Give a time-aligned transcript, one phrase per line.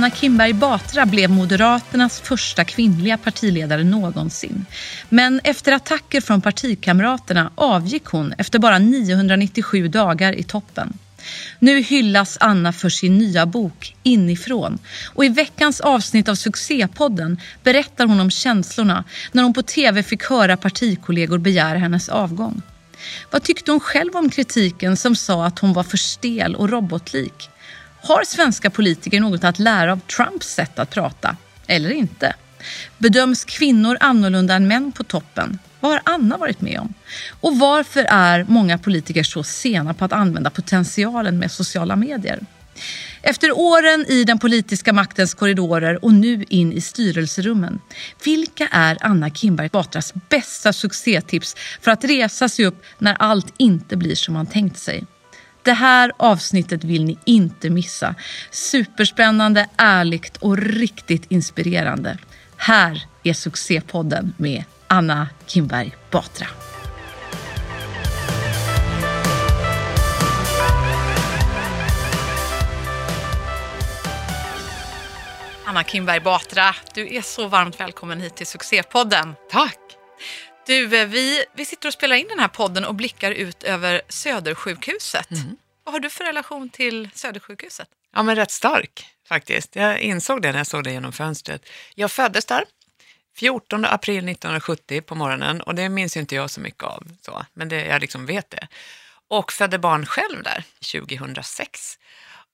[0.00, 4.66] Anna Kinberg Batra blev Moderaternas första kvinnliga partiledare någonsin.
[5.08, 10.92] Men efter attacker från partikamraterna avgick hon efter bara 997 dagar i toppen.
[11.58, 14.78] Nu hyllas Anna för sin nya bok Inifrån
[15.14, 20.24] och i veckans avsnitt av succépodden berättar hon om känslorna när hon på tv fick
[20.24, 22.62] höra partikollegor begära hennes avgång.
[23.30, 27.50] Vad tyckte hon själv om kritiken som sa att hon var för stel och robotlik?
[28.02, 31.36] Har svenska politiker något att lära av Trumps sätt att prata?
[31.66, 32.34] Eller inte?
[32.98, 35.58] Bedöms kvinnor annorlunda än män på toppen?
[35.80, 36.94] Vad har Anna varit med om?
[37.40, 42.40] Och varför är många politiker så sena på att använda potentialen med sociala medier?
[43.22, 47.80] Efter åren i den politiska maktens korridorer och nu in i styrelserummen.
[48.24, 53.96] Vilka är Anna Kinberg Batras bästa succétips för att resa sig upp när allt inte
[53.96, 55.04] blir som man tänkt sig?
[55.62, 58.14] Det här avsnittet vill ni inte missa.
[58.50, 62.18] Superspännande, ärligt och riktigt inspirerande.
[62.56, 66.46] Här är succépodden med Anna Kinberg Batra.
[75.64, 79.34] Anna Kinberg Batra, du är så varmt välkommen hit till succépodden.
[79.50, 79.89] Tack!
[80.70, 84.02] Du, eh, vi, vi sitter och spelar in den här podden och blickar ut över
[84.08, 85.30] Södersjukhuset.
[85.30, 85.56] Mm.
[85.84, 87.88] Vad har du för relation till Södersjukhuset?
[88.14, 89.76] Ja, men rätt stark faktiskt.
[89.76, 91.62] Jag insåg det när jag såg det genom fönstret.
[91.94, 92.64] Jag föddes där
[93.36, 97.68] 14 april 1970 på morgonen och det minns inte jag så mycket av, så, men
[97.68, 98.68] det, jag liksom vet det.
[99.28, 101.98] Och födde barn själv där 2006.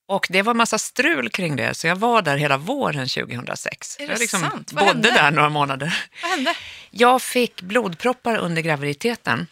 [0.09, 3.97] Och det var massa strul kring det, så jag var där hela våren 2006.
[3.99, 4.73] Är det jag liksom sant?
[4.73, 5.11] Vad bodde hände?
[5.21, 6.07] där några månader.
[6.21, 6.55] Vad hände?
[6.91, 9.47] Jag fick blodproppar under graviditeten.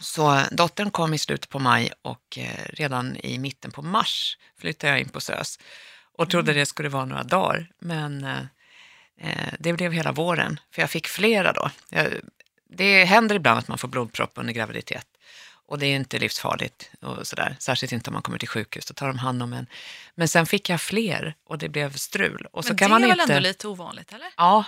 [0.00, 4.90] Så dottern kom i slutet på maj och eh, redan i mitten på mars flyttade
[4.92, 5.58] jag in på SÖS
[6.18, 6.60] och trodde Mm.
[6.60, 7.70] det skulle vara några dagar.
[7.78, 8.38] Men eh,
[9.20, 11.70] eh, det blev hela våren, för jag fick flera då.
[12.70, 15.06] Det händer ibland att man får blodpropp under graviditet
[15.68, 17.56] och det är inte livsfarligt och sådär.
[17.58, 19.66] Särskilt inte om man kommer till sjukhus, då tar de hand om en.
[20.14, 22.46] Men sen fick jag fler och det blev strul.
[22.52, 23.32] Och så Men kan det man är väl inte...
[23.32, 24.28] ändå lite ovanligt, eller?
[24.36, 24.64] Ja,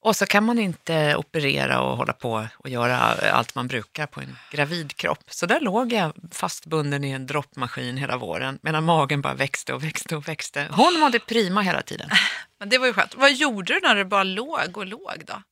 [0.00, 2.98] och så kan man inte operera och hålla på och göra
[3.32, 5.24] allt man brukar på en gravid kropp.
[5.30, 9.84] Så där låg jag fastbunden i en droppmaskin hela våren medan magen bara växte och
[9.84, 10.68] växte och växte.
[10.70, 12.10] Hon mådde prima hela tiden.
[12.58, 13.14] Men det var ju skönt.
[13.14, 15.42] Vad gjorde du när du bara låg och låg då?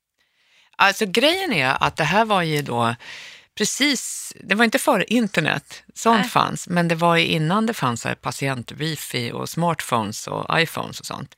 [0.77, 2.95] Alltså grejen är att det här var ju då
[3.55, 6.29] precis, det var inte före internet, sånt Nej.
[6.29, 11.37] fanns, men det var ju innan det fanns patient-wifi och smartphones och iPhones och sånt.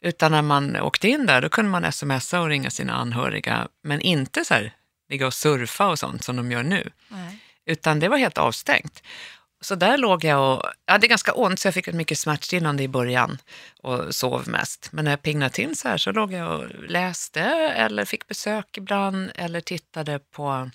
[0.00, 4.00] Utan när man åkte in där, då kunde man smsa och ringa sina anhöriga, men
[4.00, 4.74] inte så här
[5.08, 7.38] ligga och surfa och sånt som de gör nu, Nej.
[7.66, 9.02] utan det var helt avstängt.
[9.60, 12.82] Så där låg jag och jag hade ganska ont så jag fick ett mycket smärtstillande
[12.82, 13.38] i början
[13.82, 14.88] och sov mest.
[14.92, 17.40] Men när jag pignade till så här så låg jag och läste
[17.76, 20.70] eller fick besök ibland eller tittade på,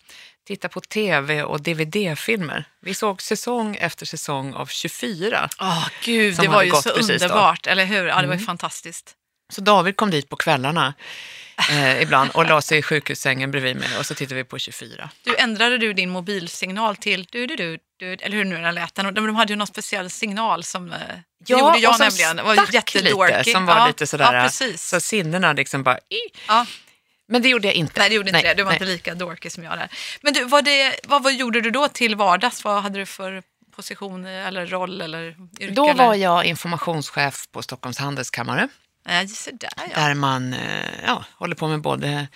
[0.47, 2.65] tittade på tv och dvd-filmer.
[2.81, 5.49] Vi såg säsong efter säsong av 24.
[5.59, 7.13] Åh gud, det var ju så precis då.
[7.13, 8.05] underbart, eller hur?
[8.07, 8.45] Ja, det var ju Mm.
[8.45, 9.13] fantastiskt.
[9.53, 10.93] Så David kom dit på kvällarna
[11.71, 15.09] eh, ibland och la sig i sjukhussängen bredvid mig och så tittade vi på 24.
[15.23, 18.95] Du ändrade du din mobilsignal till du, du, du, du eller hur nu den lät.
[18.95, 20.97] Den- De hade ju någon speciell signal som eh,
[21.47, 22.35] Ja, gjorde jag och som nämligen.
[22.35, 23.37] Det var stack jättedorky.
[23.37, 24.87] lite, som var ja, lite sådär, Ja, precis.
[24.87, 25.97] så sinnena liksom bara...
[25.97, 26.19] I.
[26.47, 26.65] Ja.
[27.28, 28.00] Men det gjorde jag inte.
[28.00, 28.53] Nej, det gjorde inte Nej, det.
[28.53, 28.75] Du var nej.
[28.75, 29.89] inte lika dorky som jag där.
[30.22, 32.63] Men du, vad, det, vad, vad gjorde du då till vardags?
[32.63, 33.44] Vad hade du för
[33.75, 35.73] position eller roll eller yrke?
[35.73, 36.06] Då eller?
[36.06, 38.69] var jag informationschef på Stockholms handelskammare
[39.35, 40.01] så där ja.
[40.01, 42.28] där man eh, ja, håller på med både,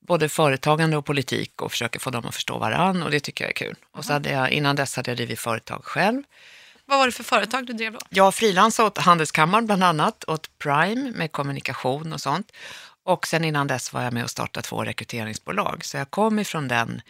[0.00, 3.50] både företagande och politik och försöker få dem att förstå varann och det tycker jag
[3.50, 3.76] är kul.
[3.92, 6.22] Och så hade jag, innan dess hade jag drivit företag själv.
[6.86, 7.98] Vad var det för företag du drev då?
[8.08, 12.52] Jag frilansade åt Handelskammaren bland annat, åt Prime med kommunikation och sånt.
[13.04, 15.84] Och sen innan dess var jag med och startade två rekryteringsbolag.
[15.84, 17.02] Så jag kom ifrån den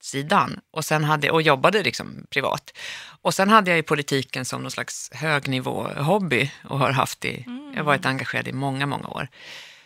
[0.00, 2.78] sidan och, sen hade, och jobbade liksom privat.
[3.22, 7.78] Och sen hade jag i politiken som någon slags högnivå-hobby och har haft i, jag
[7.78, 9.28] har varit engagerad i många, många år.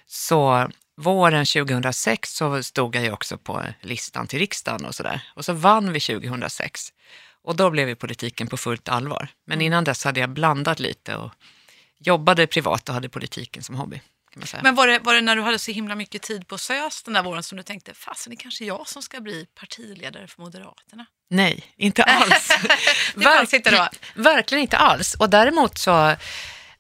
[0.07, 5.23] Så våren 2006 så stod jag ju också på listan till riksdagen och sådär.
[5.35, 6.93] Och så vann vi 2006.
[7.43, 9.29] Och då blev ju politiken på fullt allvar.
[9.47, 11.33] Men innan dess hade jag blandat lite och
[11.99, 14.01] jobbade privat och hade politiken som hobby.
[14.63, 17.15] Men var det, var det när du hade så himla mycket tid på SÖS den
[17.15, 20.43] där våren som du tänkte, fasen det är kanske jag som ska bli partiledare för
[20.43, 21.07] Moderaterna?
[21.31, 22.49] Nej, inte alls.
[23.25, 23.89] Fanns inte då?
[24.23, 25.15] Verkligen inte alls.
[25.15, 26.17] Och däremot så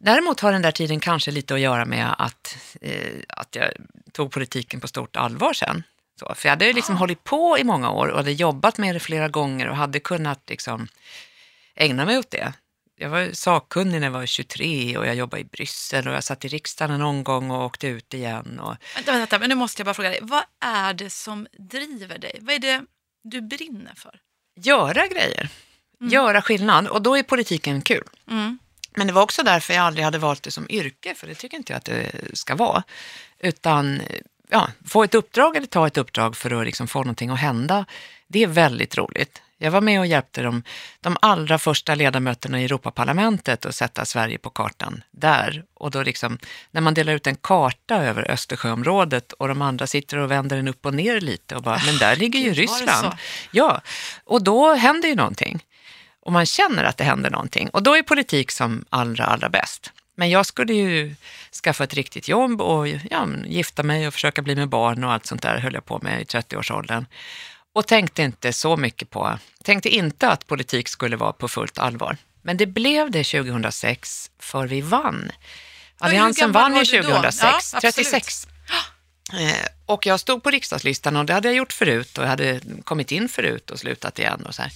[0.02, 3.70] Däremot har den där tiden kanske lite att göra med att, eh, att jag
[4.12, 5.82] tog politiken på stort allvar sen.
[6.20, 9.00] Så, för jag hade liksom hållit på i många år och hade jobbat med det
[9.00, 10.88] flera gånger och hade kunnat liksom
[11.74, 12.52] ägna mig åt det
[13.00, 16.44] jag var sakkunnig när jag var 23 och jag jobbade i Bryssel och jag satt
[16.44, 18.60] i riksdagen någon gång och åkte ut igen.
[18.60, 18.76] Och...
[18.94, 20.18] Vänta, vänta, men nu måste jag bara fråga dig.
[20.22, 22.38] Vad är det som driver dig?
[22.40, 22.84] Vad är det
[23.24, 24.20] du brinner för?
[24.56, 25.48] Göra grejer,
[26.00, 26.12] mm.
[26.12, 28.04] göra skillnad och då är politiken kul.
[28.30, 28.58] Mm.
[28.96, 31.56] Men det var också därför jag aldrig hade valt det som yrke, för det tycker
[31.56, 32.82] inte jag att det ska vara.
[33.38, 34.02] Utan
[34.48, 37.84] ja, få ett uppdrag eller ta ett uppdrag för att liksom få någonting att hända,
[38.28, 39.42] det är väldigt roligt.
[39.62, 40.62] Jag var med och hjälpte de,
[41.00, 45.64] de allra första ledamöterna i Europaparlamentet att sätta Sverige på kartan där.
[45.74, 46.38] Och då liksom,
[46.70, 50.68] när man delar ut en karta över Östersjöområdet och de andra sitter och vänder den
[50.68, 53.12] upp och ner lite och bara, men där ligger ju Ryssland.
[53.50, 53.80] Ja,
[54.24, 55.64] och då händer ju någonting.
[56.20, 57.68] Och man känner att det händer någonting.
[57.68, 59.92] Och då är politik som allra, allra bäst.
[60.14, 61.14] Men jag skulle ju
[61.64, 65.26] skaffa ett riktigt jobb och ja, gifta mig och försöka bli med barn och allt
[65.26, 67.06] sånt där höll jag på med i 30-årsåldern.
[67.72, 72.16] Och tänkte inte så mycket på, tänkte inte att politik skulle vara på fullt allvar.
[72.42, 75.32] Men det blev det 2006 för vi vann.
[75.98, 78.46] Alliansen vann ju 2006, ja, 36.
[79.32, 82.60] Eh, och jag stod på riksdagslistan och det hade jag gjort förut och jag hade
[82.84, 84.46] kommit in förut och slutat igen.
[84.46, 84.72] Och så här.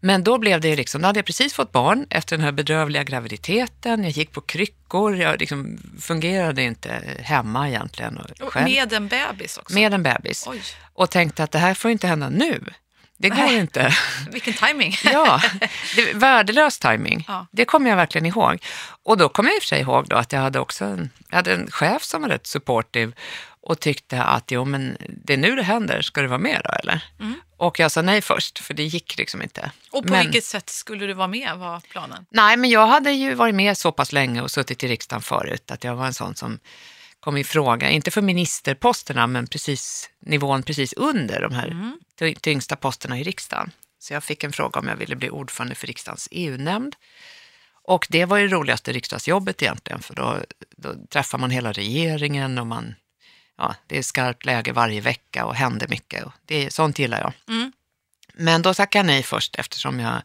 [0.00, 3.04] Men då blev det liksom, då hade jag precis fått barn efter den här bedrövliga
[3.04, 4.04] graviditeten.
[4.04, 8.20] Jag gick på kryckor, jag liksom fungerade inte hemma egentligen.
[8.40, 8.64] Själv.
[8.64, 9.74] Med en bebis också?
[9.74, 10.46] Med en bebis.
[10.48, 10.62] Oj.
[10.92, 12.64] Och tänkte att det här får inte hända nu.
[13.20, 13.56] Det går Nej.
[13.56, 13.94] inte.
[14.32, 14.96] Vilken timing.
[15.04, 15.40] ja,
[15.96, 17.24] det, värdelös timing.
[17.28, 17.46] Ja.
[17.52, 18.64] Det kommer jag verkligen ihåg.
[19.04, 21.10] Och då kommer jag i och för sig ihåg då att jag hade också en,
[21.28, 23.12] jag hade en chef som var rätt supportive
[23.62, 26.70] och tyckte att jo, men det är nu det händer, ska du vara med då
[26.70, 27.04] eller?
[27.20, 27.40] Mm.
[27.56, 29.70] Och jag sa nej först, för det gick liksom inte.
[29.90, 32.26] Och på men, vilket sätt skulle du vara med, var planen?
[32.30, 35.70] Nej, men jag hade ju varit med så pass länge och suttit i riksdagen förut,
[35.70, 36.58] att jag var en sån som
[37.20, 42.34] kom i fråga, inte för ministerposterna, men precis nivån precis under de här mm.
[42.40, 43.70] tyngsta posterna i riksdagen.
[43.98, 46.96] Så jag fick en fråga om jag ville bli ordförande för riksdagens EU-nämnd.
[47.82, 50.38] Och det var ju det roligaste riksdagsjobbet egentligen, för då,
[50.76, 52.94] då träffar man hela regeringen och man
[53.60, 56.24] ja, det är skarpt läge varje vecka och händer mycket.
[56.24, 57.56] Och det, sånt gillar jag.
[57.56, 57.72] Mm.
[58.34, 60.22] Men då tackade jag nej först eftersom jag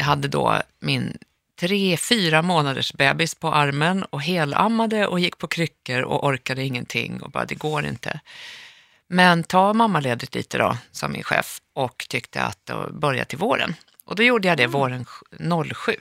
[0.00, 1.18] hade då min
[1.60, 7.22] tre, fyra månaders bebis på armen och helammade och gick på kryckor och orkade ingenting
[7.22, 8.20] och bara det går inte.
[9.08, 13.74] Men ta mammaledigt lite då, sa min chef och tyckte att börja till våren.
[14.04, 14.72] Och då gjorde jag det mm.
[14.72, 15.06] våren
[15.74, 15.92] 07.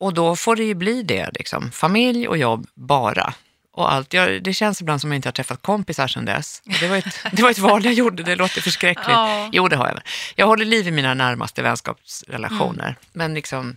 [0.00, 1.70] Och då får det ju bli det, liksom.
[1.70, 3.34] familj och jobb bara
[3.72, 4.12] och allt.
[4.12, 6.62] Jag, det känns ibland som att jag inte har träffat kompisar sedan dess.
[6.80, 9.08] Det var ett, det var ett val jag gjorde, det låter förskräckligt.
[9.08, 9.48] Ja.
[9.52, 10.00] Jo, det har jag.
[10.34, 12.84] Jag håller liv i mina närmaste vänskapsrelationer.
[12.84, 12.94] Mm.
[13.12, 13.76] Men liksom,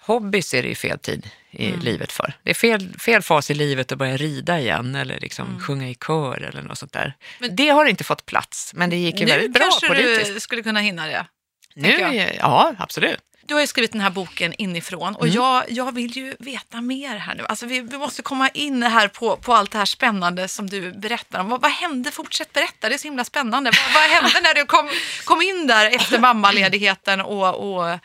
[0.00, 1.80] hobbys är det ju fel tid i mm.
[1.80, 2.32] livet för.
[2.42, 5.60] Det är fel, fel fas i livet att börja rida igen eller liksom mm.
[5.60, 7.14] sjunga i kör eller något sånt där.
[7.38, 10.08] Men, det har inte fått plats, men det gick ju väldigt bra politiskt.
[10.08, 11.26] Nu kanske du skulle kunna hinna det.
[11.74, 15.34] Nu, ja, absolut du har ju skrivit den här boken inifrån och mm.
[15.34, 17.44] jag, jag vill ju veta mer här nu.
[17.46, 20.92] Alltså vi, vi måste komma in här på, på allt det här spännande som du
[20.92, 21.48] berättar om.
[21.48, 22.10] Vad, vad hände?
[22.10, 23.70] Fortsätt berätta, det är så himla spännande.
[23.70, 24.90] Vad, vad hände när du kom,
[25.24, 27.98] kom in där efter mammaledigheten och, och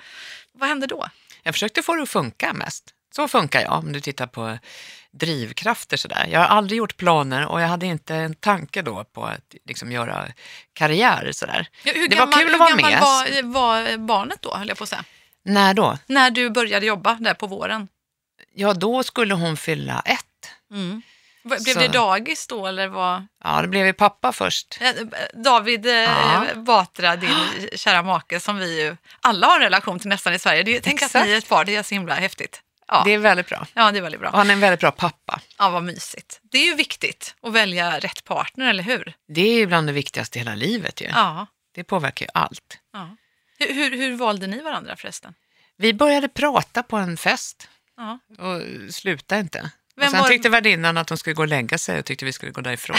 [0.53, 1.09] vad hände då?
[1.43, 2.83] Jag försökte få det att funka mest.
[3.15, 4.57] Så funkar jag om du tittar på
[5.11, 6.27] drivkrafter sådär.
[6.31, 9.91] Jag har aldrig gjort planer och jag hade inte en tanke då på att liksom
[9.91, 10.27] göra
[10.73, 11.67] karriär sådär.
[11.83, 12.85] Ja, det gammal, var kul att vara med.
[12.85, 15.03] Hur gammal var, var barnet då, höll jag på att säga?
[15.45, 15.97] När då?
[16.05, 17.87] När du började jobba där på våren.
[18.53, 20.25] Ja, då skulle hon fylla ett.
[20.71, 21.01] Mm.
[21.43, 21.79] Blev så.
[21.79, 23.27] det dagis då eller vad?
[23.43, 24.79] Ja, det blev ju pappa först.
[25.33, 26.45] David eh, ja.
[26.55, 27.37] Batra, din
[27.75, 30.63] kära make som vi ju alla har en relation till nästan i Sverige.
[30.63, 32.61] Det, tänk att ni är ett par, det är så himla häftigt.
[32.87, 33.01] Ja.
[33.05, 33.67] Det är väldigt bra.
[33.73, 34.29] Ja, det är väldigt bra.
[34.29, 35.41] Och han är en väldigt bra pappa.
[35.57, 36.39] Ja, vad mysigt.
[36.51, 39.13] Det är ju viktigt att välja rätt partner, eller hur?
[39.27, 41.07] Det är ju bland det viktigaste i hela livet ju.
[41.07, 41.47] Ja.
[41.75, 42.77] Det påverkar ju allt.
[42.93, 43.09] Ja.
[43.59, 45.33] Hur, hur, hur valde ni varandra förresten?
[45.75, 48.19] Vi började prata på en fest ja.
[48.37, 48.61] och
[48.93, 49.71] slutade inte.
[49.95, 50.27] Vem och sen var...
[50.27, 52.97] tyckte värdinnan att hon skulle gå och lägga sig och tyckte vi skulle gå därifrån.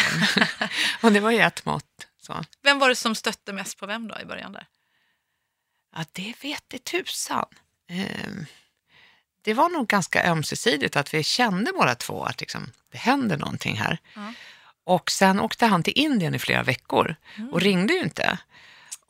[1.02, 2.06] och det var ju ett mått.
[2.20, 2.44] Så.
[2.62, 4.52] Vem var det som stötte mest på vem då i början?
[4.52, 4.66] där?
[5.96, 7.46] Ja, det vet det tusan.
[7.88, 8.46] Ehm,
[9.42, 13.76] det var nog ganska ömsesidigt att vi kände båda två att liksom, det händer någonting
[13.76, 13.98] här.
[14.14, 14.32] Ja.
[14.84, 17.50] Och sen åkte han till Indien i flera veckor mm.
[17.50, 18.38] och ringde ju inte.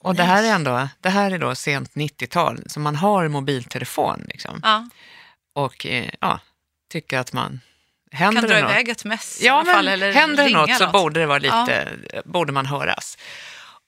[0.02, 4.24] Och det här är ändå, det här är då sent 90-tal, så man har mobiltelefon
[4.28, 4.60] liksom.
[4.62, 4.88] Ja.
[5.54, 6.40] Och eh, ja,
[6.92, 7.60] tycker att man
[8.12, 10.76] Händer kan dra något, iväg ett mess ja, i alla fall, eller Händer det något
[10.76, 12.22] så borde, det vara lite, ja.
[12.24, 13.18] borde man höras.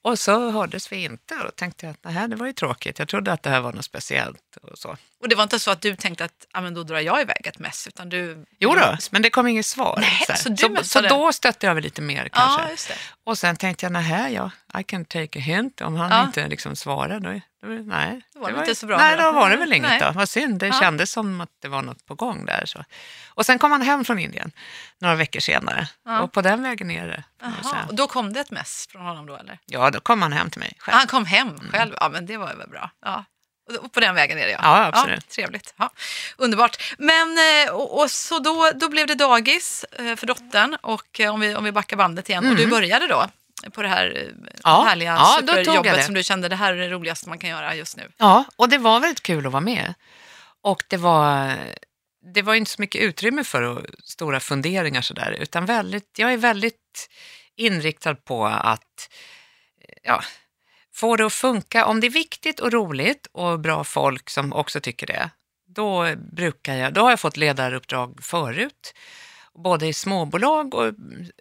[0.05, 2.99] Och så hördes vi inte och då tänkte jag att nej, det var ju tråkigt.
[2.99, 4.57] Jag trodde att det här var något speciellt.
[4.63, 4.97] Och, så.
[5.21, 7.47] och det var inte så att du tänkte att ah, men då drar jag iväg
[7.47, 7.87] ett mess?
[7.87, 9.99] Utan du, jo då, men det kom inget svar.
[10.01, 12.93] Nej, så, så, så, så då stötte jag väl lite mer kanske.
[12.93, 15.81] Ja, och sen tänkte jag, nej, ja, I can take a hint.
[15.81, 16.25] Om han ja.
[16.25, 19.33] inte liksom svarar, då Det var, nej, Det var inte så bra Nej, då.
[19.33, 20.01] var det väl inget Nej.
[20.01, 20.11] då.
[20.11, 20.73] Vad synd, det Ja.
[20.81, 22.63] kändes som att det var något på gång där.
[22.67, 22.85] Så.
[23.29, 24.53] Och sen kom han hem från Indien
[24.99, 25.89] några veckor senare.
[26.05, 26.21] Ja.
[26.21, 27.25] Och på den vägen är det.
[27.89, 29.59] och då kom det ett mess från honom då eller?
[29.67, 30.97] Ja, då kom han hem till mig själv.
[30.99, 32.91] Han kom hem själv, ja men det var väl bra.
[33.05, 33.25] Ja.
[33.81, 34.59] Och på den vägen är det ja.
[34.63, 35.29] Ja, absolut.
[35.29, 35.75] trevligt.
[35.77, 35.91] Ja.
[36.37, 36.83] Underbart.
[36.99, 41.35] Men eh, och, och så då, då blev det dagis eh, för dottern och eh,
[41.35, 43.27] om vi, om vi backar bandet igen och du började då
[43.71, 44.51] på det här eh.
[44.65, 47.75] Ja, härliga ja, superjobbet som du kände det här är det roligaste man kan göra
[47.75, 48.09] just nu.
[48.17, 49.95] Ja, och det var väldigt kul att vara med.
[50.63, 51.53] Och det var,
[52.35, 57.09] det var inte så mycket utrymme för stora funderingar sådär, utan väldigt, jag är väldigt
[57.57, 59.09] inriktad på att
[60.03, 60.23] ja,
[60.95, 61.87] få det att funka.
[61.87, 65.31] Om det är viktigt och roligt och bra folk som också tycker det,
[65.67, 68.95] då brukar jag, då har jag fått ledaruppdrag förut,
[69.59, 70.95] både i småbolag och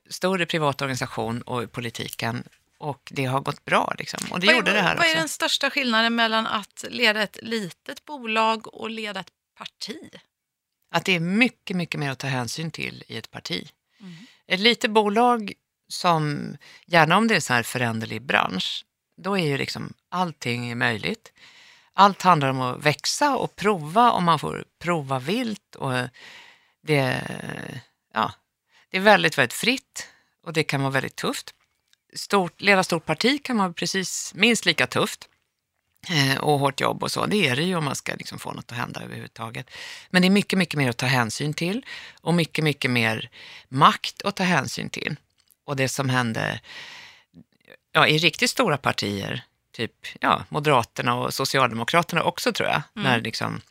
[0.10, 2.44] större privat organisation och i politiken.
[2.78, 4.20] Och det har gått bra liksom.
[4.32, 5.16] Och det vad, gjorde det här vad också.
[5.16, 10.10] är den största skillnaden mellan att leda ett litet bolag och leda ett parti?
[10.92, 13.72] Att det är mycket, mycket mer att ta hänsyn till i ett parti.
[14.00, 14.14] Mm.
[14.48, 15.54] Ett litet bolag
[15.88, 18.86] som, gärna om det är så här föränderlig bransch,
[19.18, 21.34] då är ju liksom allting möjligt.
[21.94, 25.94] Allt handlar om att växa och prova och man får prova vilt och
[26.82, 27.22] det,
[28.14, 28.34] ja,
[28.90, 30.08] det är väldigt, väldigt fritt
[30.44, 31.54] och det kan vara väldigt tufft.
[32.14, 35.28] Stort, leda stort parti kan vara precis minst lika tufft
[36.10, 37.26] eh, och hårt jobb och så.
[37.26, 39.70] Det är det ju om man ska liksom få något att hända överhuvudtaget.
[40.10, 41.86] Men det är mycket, mycket mer att ta hänsyn till
[42.22, 43.30] och mycket, mycket mer
[43.70, 45.16] makt att ta hänsyn till.
[45.64, 46.62] Och det som hände
[47.92, 53.62] ja, i riktigt stora partier, typ ja, Moderaterna och Socialdemokraterna också tror jag, när liksom,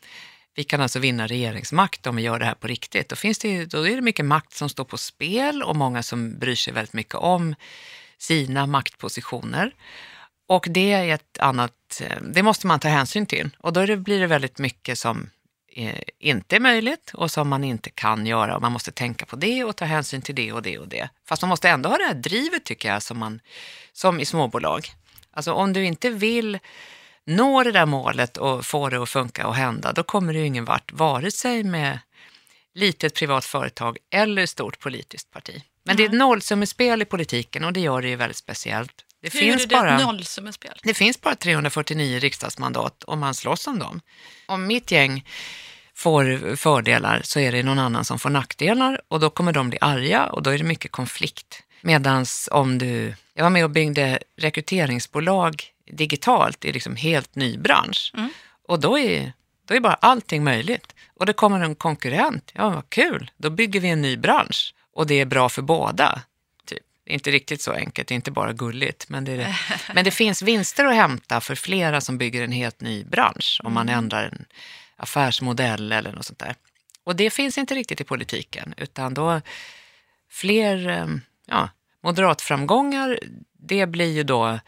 [0.55, 3.09] vi kan alltså vinna regeringsmakt om vi gör det här på riktigt.
[3.09, 6.39] Då, finns det, då är det mycket makt som står på spel och många som
[6.39, 7.55] bryr sig väldigt mycket om
[8.17, 9.75] sina maktpositioner.
[10.47, 13.49] Och det är ett annat, eh, det måste man ta hänsyn till.
[13.57, 15.29] Och då det, blir det väldigt mycket som
[15.75, 18.55] eh, inte är möjligt och som man inte kan göra.
[18.55, 21.09] Och man måste tänka på det och ta hänsyn till det och det och det.
[21.25, 23.39] Fast man måste ändå ha det här drivet tycker jag, som, man,
[23.93, 24.87] som i småbolag.
[25.31, 26.59] Alltså om du inte vill
[27.35, 30.45] nå det där målet och få det att funka och hända, då kommer du ju
[30.45, 31.99] ingen vart, vare sig med
[32.73, 35.63] litet privat företag eller stort politiskt parti.
[35.83, 39.05] Men det är ett nollsummespel i politiken och det gör det ju väldigt speciellt.
[39.21, 39.95] Det Hur finns är det bara...
[39.95, 40.79] ett nollsummespel?
[40.83, 44.01] Det finns bara 349 riksdagsmandat om man slåss om dem.
[44.45, 45.25] Om mitt gäng
[45.93, 49.77] får fördelar så är det någon annan som får nackdelar och då kommer de bli
[49.81, 51.63] arga och då är det mycket konflikt.
[51.81, 58.13] Medan om du, jag var med och byggde rekryteringsbolag digitalt i liksom helt ny bransch
[58.67, 59.33] och då är,
[59.65, 60.95] då är bara allting möjligt.
[61.15, 65.07] Och det kommer en konkurrent, ja vad kul, då bygger vi en ny bransch och
[65.07, 66.21] det är bra för båda.
[66.65, 66.83] Typ.
[67.05, 69.09] Inte riktigt så enkelt, det är inte bara gulligt.
[69.09, 69.55] Men det, det.
[69.93, 73.73] men det finns vinster att hämta för flera som bygger en helt ny bransch om
[73.73, 74.45] man ändrar en
[74.95, 76.55] affärsmodell eller något sånt där.
[77.03, 79.41] Och det finns inte riktigt i politiken, utan då
[80.29, 81.07] fler eh,
[81.45, 81.69] ja,
[82.03, 83.19] moderatframgångar,
[83.53, 84.59] det blir ju då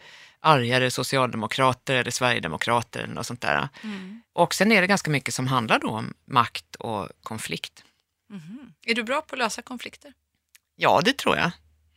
[0.44, 3.68] argare socialdemokrater eller sverigedemokrater eller något sånt där.
[4.32, 7.84] Och sen är det ganska mycket som handlar då om makt och konflikt.
[8.86, 10.12] Är du bra på att lösa konflikter?
[10.76, 11.50] Ja, det tror jag.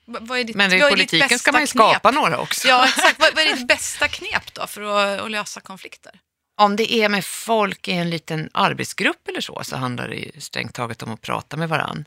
[0.05, 1.89] V- vad är ditt, Men i politiken ska man ju knep?
[1.91, 2.67] skapa några också.
[2.67, 3.19] Ja, exakt.
[3.19, 6.19] Vad, vad är ditt bästa knep då för att, att lösa konflikter?
[6.57, 10.41] Om det är med folk i en liten arbetsgrupp eller så, så handlar det ju
[10.41, 12.05] strängt taget om att prata med varann.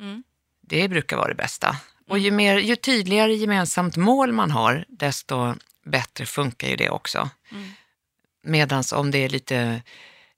[0.00, 0.22] Mm.
[0.62, 1.76] Det brukar vara det bästa.
[2.08, 7.30] Och ju, mer, ju tydligare gemensamt mål man har, desto bättre funkar ju det också.
[7.52, 7.70] Mm.
[8.42, 9.82] Medan om det är lite,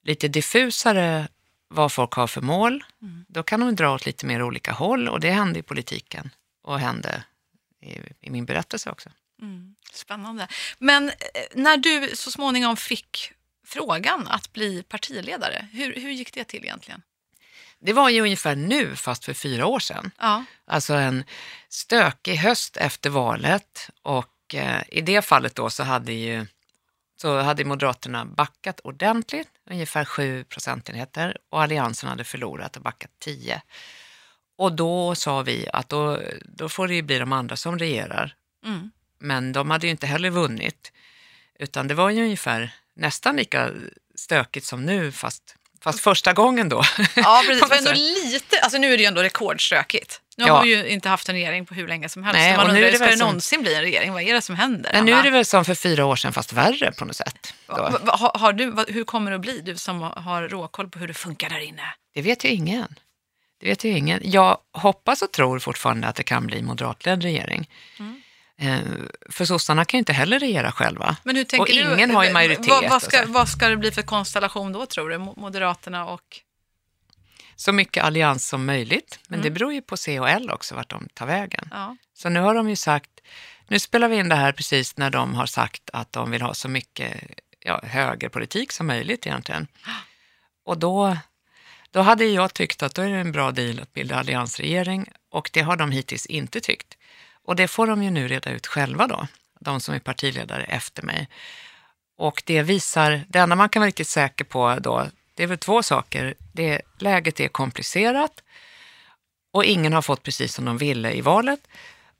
[0.02, 1.28] lite diffusare
[1.68, 3.24] vad folk har för mål, Mm.
[3.28, 6.30] då kan de dra åt lite mer olika håll och det hände i politiken
[6.62, 7.24] och hände
[7.82, 9.10] i, i min berättelse också.
[9.42, 9.74] Mm.
[9.92, 10.48] Spännande.
[10.78, 11.14] Men eh,
[11.54, 13.32] när du så småningom fick
[13.66, 17.02] frågan att bli partiledare, hur, hur gick det till egentligen?
[17.80, 20.10] Det var ju ungefär nu, fast för fyra år sedan.
[20.18, 20.44] Ja.
[20.64, 21.24] Alltså en
[21.68, 26.46] stökig höst efter valet och eh, i det fallet då så hade ju
[27.20, 33.62] så hade Moderaterna backat ordentligt, ungefär 7 procentenheter och Alliansen hade förlorat och backat 10.
[34.56, 38.34] Och då sa vi att då, då får det ju bli de andra som regerar.
[38.64, 38.90] Mm.
[39.18, 40.92] Men de hade ju inte heller vunnit,
[41.58, 43.70] utan det var ju ungefär nästan lika
[44.14, 46.82] stökigt som nu, fast, fast första gången då.
[47.16, 47.62] Ja, precis.
[47.62, 50.20] Det var ändå lite, alltså nu är det ju ändå rekordstökigt.
[50.36, 50.54] Nu Ja.
[50.56, 52.38] har vi ju inte haft en regering på hur länge som helst.
[52.38, 54.12] Nej, man undrar, är det ska det som- någonsin bli en regering?
[54.12, 54.90] Vad är det som händer?
[54.94, 57.54] Men nu är det väl som för fyra år sedan, fast värre på något sätt.
[57.66, 61.14] Har, har du, hur kommer det att bli, du som har råkoll på hur det
[61.14, 61.82] funkar där inne?
[62.14, 62.94] Det vet ju ingen.
[63.60, 64.20] Det vet ju ingen.
[64.24, 67.68] Jag hoppas och tror fortfarande att det kan bli moderatledd regering.
[67.98, 68.04] Eh,
[69.30, 71.16] för sossarna kan ju inte heller regera själva.
[71.24, 71.94] Men hur tänker och du?
[71.94, 72.68] ingen har ju majoritet.
[72.68, 73.32] Vad, vad, ska, så.
[73.32, 75.16] vad ska det bli för konstellation då tror du?
[75.16, 76.40] Mo- Moderaterna och...
[77.56, 79.18] så mycket allians som möjligt.
[79.28, 79.44] Men Mm.
[79.44, 81.68] det beror ju på C och L också vart de tar vägen.
[81.70, 81.96] Ja.
[82.14, 83.10] Så nu har de ju sagt,
[83.68, 86.54] nu spelar vi in det här precis när de har sagt att de vill ha
[86.54, 87.16] så mycket
[87.60, 89.66] ja, högerpolitik som möjligt egentligen.
[90.64, 91.16] Och då,
[91.90, 95.50] då hade jag tyckt att då är det en bra deal att bilda alliansregering och
[95.52, 96.96] det har de hittills inte tyckt.
[97.50, 99.26] Och det får de ju nu reda ut själva då,
[99.60, 101.28] de som är partiledare efter mig.
[102.18, 105.58] Och det visar, det enda man kan vara riktigt säker på då, det är väl
[105.58, 106.34] två saker.
[106.52, 108.42] Det, läget är komplicerat
[109.52, 111.60] och ingen har fått precis som de ville i valet.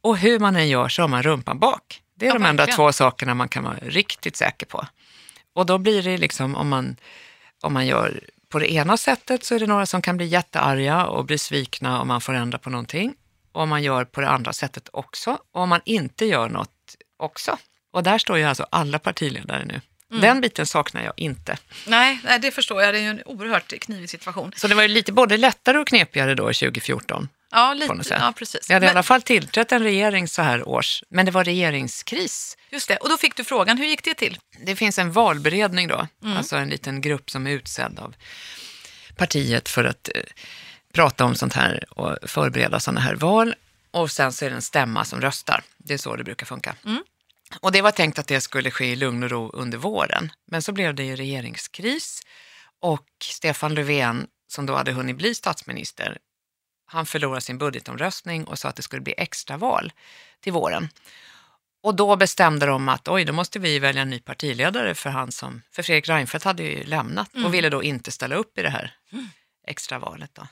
[0.01, 2.03] Och hur man än gör så har man rumpan bak.
[2.15, 4.87] Det är Ja, de enda två sakerna man kan vara riktigt säker på.
[5.55, 6.97] Och då blir det liksom, om man,
[7.63, 11.07] om man gör på det ena sättet så är det några som kan bli jättearga
[11.07, 13.15] och bli svikna om man får ändra på någonting.
[13.53, 15.39] Om man gör på det andra sättet också.
[15.55, 17.59] Och om man inte gör något också.
[17.93, 19.81] Och där står ju alltså alla partiledare nu.
[20.11, 20.23] Mm.
[20.23, 21.57] Den biten saknar jag inte.
[21.87, 22.95] Nej, nej, det förstår jag.
[22.95, 24.53] Det är ju en oerhört knivig situation.
[24.57, 27.29] Så det var ju lite både lättare och knepigare då 2014.
[27.51, 27.95] Ja, lite.
[28.11, 28.69] Ja, precis.
[28.69, 31.45] Jag hade i Men, alla fall tillträtt en regering så här års, men det var
[31.45, 32.57] regeringskris.
[32.71, 34.39] just det, och då fick du frågan, hur gick det till?
[34.67, 36.37] Det finns en valberedning då, Mm.
[36.37, 38.15] alltså en liten grupp som är utsedd av
[39.17, 40.23] partiet för att eh,
[40.93, 43.55] prata om sånt här och förbereda sådana här val.
[43.91, 45.63] Och sen så är det en stämma som röstar.
[45.79, 46.75] Det är så det brukar funka.
[46.85, 47.05] Mm.
[47.61, 50.33] Och det var tänkt att det skulle ske i lugn och ro under våren.
[50.47, 52.23] Men så blev det ju regeringskris
[52.81, 56.19] och Stefan Löfven, som då hade hunnit bli statsminister,
[56.93, 59.93] han förlorade sin budgetomröstning och sa att det skulle bli extraval
[60.41, 60.89] till våren.
[61.83, 65.33] Och då bestämde de att oj, då måste vi välja en ny partiledare för han
[65.33, 68.71] som, för Fredrik Reinfeldt hade ju lämnat och ville då inte ställa upp i det
[68.71, 68.95] här
[69.67, 70.35] extravalet.
[70.35, 70.47] Då.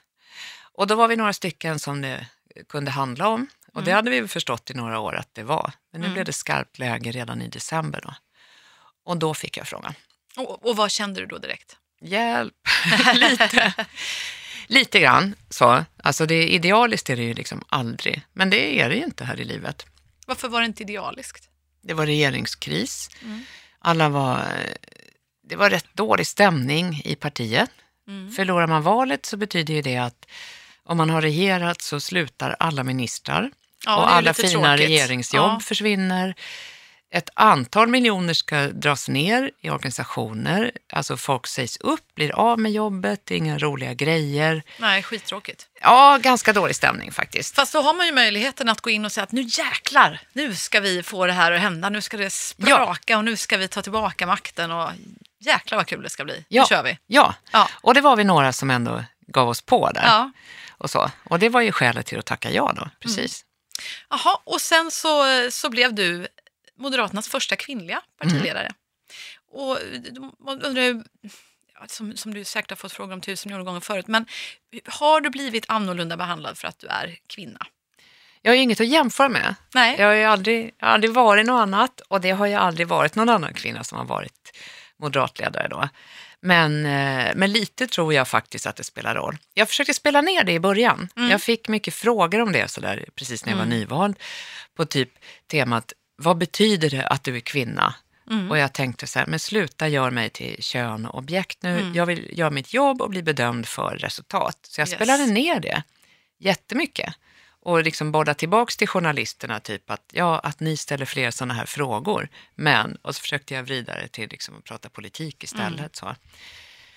[0.78, 2.26] Och då var vi några stycken som det
[2.68, 5.72] kunde handla om och det hade vi förstått i några år att det var.
[5.92, 8.14] Men nu blev det skarpt läge redan i december då.
[9.04, 9.94] Och då fick jag frågan.
[10.36, 11.76] Och, och vad kände du då direkt?
[12.00, 12.54] Hjälp,
[13.14, 13.74] lite.
[14.66, 15.84] Lite grann så.
[16.02, 18.22] Alltså det idealiskt är det ju liksom aldrig.
[18.32, 19.86] Men det är det ju inte här i livet.
[20.26, 21.48] Varför var det inte idealiskt?
[21.82, 23.10] Det var regeringskris.
[23.22, 23.44] Mm.
[23.78, 24.44] Alla var...
[25.42, 27.70] Det var rätt dålig stämning i partiet.
[28.08, 28.32] Mm.
[28.32, 30.26] Förlorar man valet så betyder ju det att
[30.88, 33.50] om man har regerat så slutar alla ministrar.
[33.86, 34.88] Ja, och alla fina tråkigt.
[34.88, 35.60] regeringsjobb Ja.
[35.60, 36.34] försvinner.
[37.10, 40.70] Ett antal miljoner ska dras ner i organisationer.
[40.92, 44.62] Alltså folk sägs upp, blir av med jobbet, det är inga roliga grejer.
[44.78, 45.66] Nej, skittråkigt.
[45.80, 47.54] Ja, ganska dålig stämning faktiskt.
[47.54, 50.54] Fast då har man ju möjligheten att gå in och säga att nu jäklar, nu
[50.54, 53.68] ska vi få det här att hända, nu ska det spraka och nu ska vi
[53.68, 54.90] ta tillbaka makten och
[55.40, 56.44] jäklar vad kul det ska bli.
[56.48, 56.62] Ja.
[56.62, 56.98] Nu kör vi.
[57.06, 57.68] Ja, Ja.
[57.72, 60.04] och det var vi några som ändå gav oss på där.
[60.06, 60.30] Ja.
[60.78, 61.10] Och, så.
[61.24, 63.44] och det var ju skälet till att tacka ja då, precis.
[64.10, 66.28] Jaha, och sen så, så blev du
[66.76, 68.72] Moderaternas första kvinnliga partiledare.
[69.50, 69.78] Och
[70.10, 71.04] då undrar
[71.86, 74.26] som, som du säkert har fått frågor om tusen miljoner gånger förut, men
[74.86, 77.66] har du blivit annorlunda behandlad för att du är kvinna?
[78.42, 79.54] Jag har ju inget att jämföra med.
[79.74, 79.96] Nej.
[79.98, 82.88] Jag har ju aldrig, jag har aldrig varit något annat och det har ju aldrig
[82.88, 84.58] varit någon annan kvinna som har varit
[84.96, 85.88] moderatledare då.
[86.42, 89.38] Men, eh, men lite tror jag faktiskt att det spelar roll.
[89.54, 91.08] Jag försökte spela ner det i början.
[91.30, 94.16] Jag fick mycket frågor om det så där, precis när jag var nyvald.
[94.76, 95.10] På typ
[95.50, 97.94] temat, vad betyder det att du är kvinna?
[98.50, 101.92] Och jag tänkte så här, men sluta gör mig till kön och objekt nu.
[101.94, 104.58] Jag vill göra mitt jobb och bli bedömd för resultat.
[104.62, 104.94] Så jag Yes.
[104.96, 105.82] spelade ner det
[106.38, 107.14] jättemycket.
[107.68, 111.66] Och liksom bolla tillbaks till journalisterna, typ att, ja, att ni ställer fler sådana här
[111.66, 112.28] frågor.
[112.54, 115.96] Men, och så försökte jag vrida det till liksom att prata politik istället.
[115.96, 116.16] Så.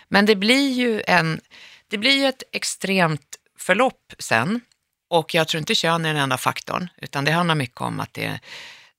[0.08, 1.42] Men det blir ju en,
[1.88, 4.62] det blir ju ett extremt förlopp sen.
[5.10, 8.14] Och jag tror inte kön är den enda faktorn, utan det handlar mycket om att
[8.14, 8.40] det är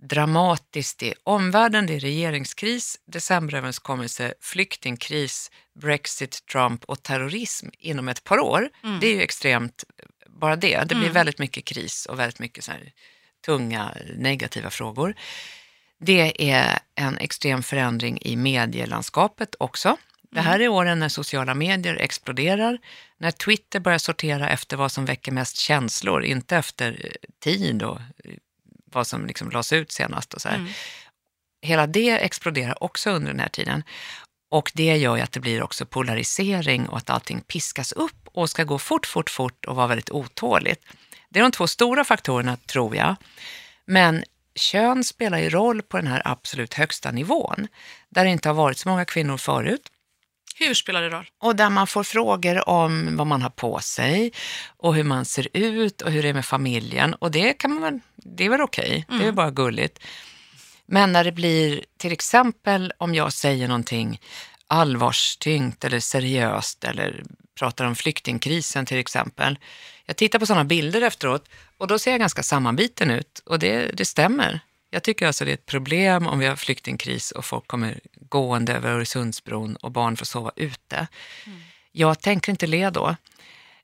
[0.03, 8.39] dramatiskt i omvärlden, det är regeringskris, decemberöverenskommelse, flyktingkris, Brexit, Trump och terrorism inom ett par
[8.39, 8.69] år.
[9.01, 9.85] Det är ju extremt,
[10.39, 10.85] bara det.
[10.85, 12.73] Det blir väldigt mycket kris och väldigt mycket så
[13.47, 15.15] tunga negativa frågor.
[15.99, 19.97] Det är en extrem förändring i medielandskapet också.
[20.31, 22.79] Det här är åren när sociala medier exploderar,
[23.19, 28.01] när Twitter börjar sortera efter vad som väcker mest känslor, inte efter eh, tid och
[28.25, 28.35] eh,
[28.85, 30.35] vad som liksom lades ut senast.
[30.35, 30.75] Och så här.
[31.63, 33.83] Hela det exploderar också under den här tiden.
[34.53, 38.51] Och det gör ju att det blir också polarisering och att allting piskas upp och
[38.51, 40.85] ska gå fort, fort, fort och vara väldigt otåligt.
[41.29, 43.17] Det är de två stora faktorerna, tror jag.
[43.85, 47.69] Men kön spelar ju roll på den här absolut högsta nivån,
[48.09, 49.83] där det inte har varit så många kvinnor förut.
[50.57, 51.27] Hur spelar det roll?
[51.39, 54.33] Och där man får frågor om vad man har på sig
[54.77, 57.15] och hur man ser ut och hur det är med familjen.
[57.15, 59.05] Och det, kan man, det är väl okej, okay.
[59.09, 59.19] mm.
[59.19, 59.35] det är mm.
[59.35, 59.99] bara gulligt.
[60.93, 64.21] Men när det blir, till exempel om jag säger någonting
[64.67, 67.25] allvarstyngt eller seriöst eller
[67.59, 69.59] pratar om flyktingkrisen till exempel.
[70.07, 73.91] Jag tittar på sådana bilder efteråt och då ser jag ganska sammanbiten ut och det,
[73.97, 74.61] det stämmer.
[74.91, 78.73] Jag tycker alltså det är ett problem om vi har flyktingkris och folk kommer gående
[78.73, 81.07] över Öresundsbron och barn får sova ute.
[81.47, 81.61] Mm.
[81.93, 83.17] Jag tänker inte le då.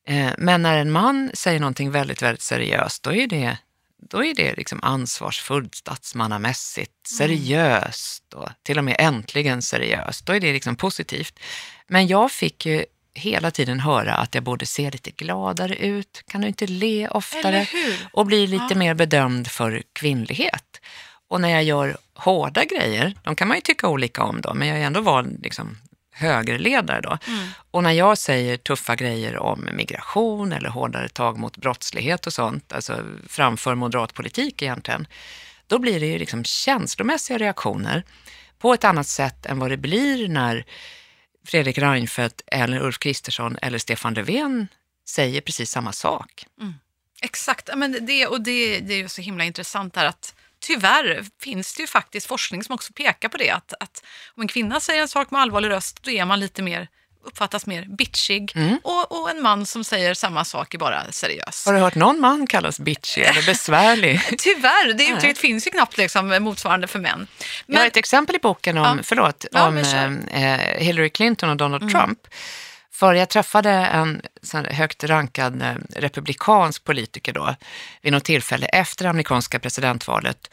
[0.04, 3.58] Eh, men när en man säger någonting väldigt, väldigt seriöst, då är det,
[3.98, 7.18] då är det liksom ansvarsfullt, statsmannamässigt, mm.
[7.18, 10.26] seriöst och till och med äntligen seriöst.
[10.26, 11.38] Då är det liksom positivt.
[11.87, 12.84] Men jag fick ju
[13.14, 17.66] hela tiden höra att jag borde se lite gladare ut, kan du inte le oftare
[18.12, 18.76] och bli lite ja.
[18.76, 20.80] mer bedömd för kvinnlighet.
[21.28, 24.68] Och när jag gör hårda grejer, de kan man ju tycka olika om då, men
[24.68, 25.76] jag är ändå vald liksom
[26.18, 27.18] högerledare då.
[27.26, 27.48] Mm.
[27.70, 32.72] Och när jag säger tuffa grejer om migration eller hårdare tag mot brottslighet och sånt,
[32.72, 35.07] alltså framför moderat politik egentligen,
[35.66, 38.04] då blir det ju liksom känslomässiga reaktioner
[38.59, 40.64] på ett annat sätt än vad det blir när
[41.46, 44.68] Fredrik Reinfeldt eller Ulf Kristersson eller Stefan Löfven
[45.09, 46.44] säger precis samma sak.
[46.61, 46.74] Mm.
[47.22, 51.74] Exakt, men det, och det, det är ju så himla intressant här att tyvärr finns
[51.74, 53.50] det ju faktiskt forskning som också pekar på det.
[53.50, 54.02] Att, att
[54.36, 56.88] om en kvinna säger en sak med allvarlig röst, då är man lite mer
[57.28, 58.78] uppfattas mer bitchig mm.
[58.84, 61.66] och, och, en man som säger samma sak är bara seriös.
[61.66, 64.20] Har du hört någon man kallas bitchig eller besvärlig?
[64.38, 67.26] Tyvärr, det uttrycket finns ju knappt liksom motsvarande för män.
[67.66, 67.74] Men...
[67.74, 69.02] Jag har ett exempel i boken om, ja.
[69.02, 71.94] förlåt, ja, om eh, Hillary Clinton och Donald mm.
[71.94, 72.18] Trump.
[72.98, 74.22] För jag träffade en
[74.70, 77.54] högt rankad eh, republikansk politiker då
[78.02, 80.50] vid något tillfälle efter det amerikanska presidentvalet.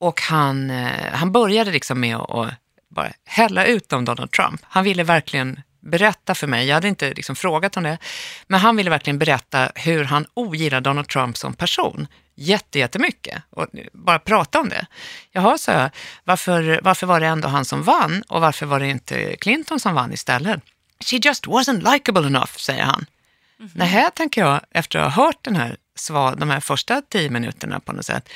[0.00, 2.54] Och han, eh, han började liksom med att
[2.90, 4.60] bara hälla ut om Donald Trump.
[4.62, 7.98] Han ville verkligen berätta för mig, jag hade inte liksom frågat om det,
[8.46, 14.18] men han ville verkligen berätta hur han ogillar Donald Trump som person jättemycket och bara
[14.18, 14.86] prata om det.
[15.32, 15.90] Jaha, sa jag,
[16.24, 19.94] varför, varför var det ändå han som vann och varför var det inte Clinton som
[19.94, 20.60] vann istället?
[21.04, 23.06] She just wasn't likable enough, säger han.
[23.58, 23.70] Mm.
[23.74, 27.80] Nähä, tänker jag, efter att ha hört den här svar, de här första tio minuterna
[27.80, 28.28] på något sätt.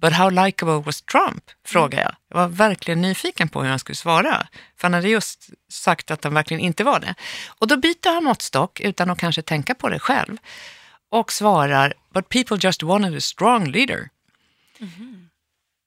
[0.00, 1.50] But how likable was Trump?
[1.66, 2.14] frågar jag.
[2.28, 4.46] Jag var verkligen nyfiken på hur han skulle svara.
[4.76, 7.14] För han hade just sagt att han verkligen inte var det.
[7.46, 10.36] Och då byter han måttstock utan att kanske tänka på det själv.
[11.08, 14.08] Och svarar, but people just wanted a strong leader.
[14.80, 15.28] Mm -hmm.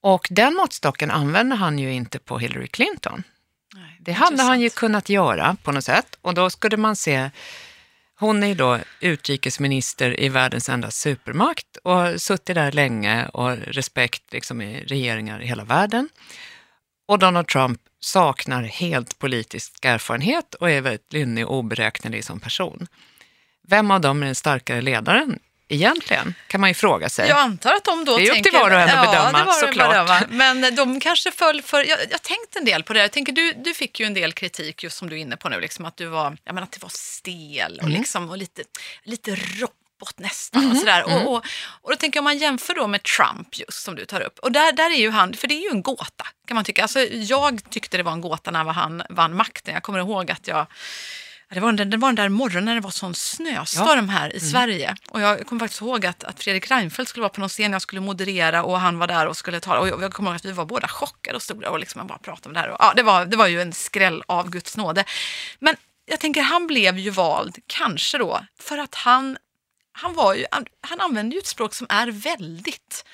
[0.02, 3.24] Och den måttstocken använder han ju inte på Hillary Clinton.
[4.00, 6.18] Det hade han ju kunnat göra på något sätt.
[6.22, 7.30] Och då skulle man se
[8.20, 14.34] hon är då utrikesminister i världens enda supermakt och har suttit där länge och respekt
[14.34, 16.10] liksom i regeringar i hela världen.
[17.08, 22.88] Och Donald Trump saknar helt politisk erfarenhet och är väldigt lynnig och oberäknelig som person.
[23.68, 25.40] Vem av dem är den starkare ledaren?
[25.68, 27.30] Egentligen, kan man ju fråga sig.
[27.30, 29.44] Jag antar att de då Det är tänker, upp till var och en att bedöma,
[29.46, 29.90] ja, såklart.
[29.90, 30.22] Bedöma.
[30.30, 33.00] Men de kanske föll för, jag, jag tänkt en del på det.
[33.00, 35.50] Jag tänker, du, du fick ju en del kritik, just som du är inne på
[35.50, 38.00] nu, liksom, att du var, jag menar, att det var stel och, mm.
[38.00, 38.64] liksom, och lite,
[39.04, 40.62] lite robot nästan.
[40.62, 40.72] Mm.
[40.72, 41.04] Och, sådär.
[41.04, 41.28] Mm.
[41.28, 41.46] Och, och,
[41.82, 44.40] och då tänker jag, om man jämför då med Trump, just som du tar upp,
[44.40, 46.82] och där, där är ju han, för det är ju en gåta, kan man tycka.
[46.82, 49.74] Alltså, jag tyckte det var en gåta när han vann makten.
[49.74, 50.68] Jag kommer ihåg att jag
[51.54, 54.38] det var, den, det var den där morgonen när det var sån snöstorm här i
[54.38, 54.52] mm.
[54.52, 54.96] Sverige.
[55.10, 57.82] Och jag kommer faktiskt ihåg att, att Fredrik Reinfeldt skulle vara på någon scen, jag
[57.82, 59.80] skulle moderera och han var där och skulle tala.
[59.80, 62.08] Och jag, jag kommer ihåg att vi var båda chockade och stod där och liksom
[62.08, 62.70] bara pratade om det här.
[62.70, 65.04] Och, ja, det, var, det var ju en skräll av Guds nåde.
[65.60, 69.38] Men jag tänker, han blev ju vald, kanske då, för att han,
[69.92, 73.06] han, var ju, han, han använde ju ett språk som är väldigt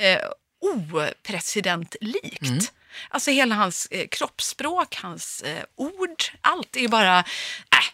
[0.00, 0.18] eh,
[0.60, 2.42] opresidentlikt.
[2.42, 2.64] Mm.
[3.10, 7.24] Alltså hela hans eh, kroppsspråk, hans eh, ord, allt är ju bara, äh,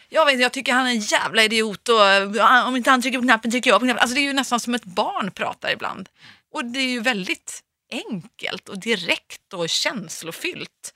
[0.09, 3.17] jag vet jag tycker han är en jävla idiot och uh, om inte han trycker
[3.17, 4.01] på knappen trycker jag på knappen.
[4.01, 6.09] Alltså det är ju nästan som ett barn pratar ibland.
[6.53, 10.93] Och det är ju väldigt enkelt och direkt och känslofyllt.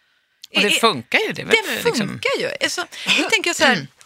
[0.55, 1.33] Och det funkar ju.
[1.33, 2.07] Det, det liksom...
[2.07, 2.49] funkar ju.
[2.61, 2.85] Alltså,
[3.17, 3.87] då tänker jag så här,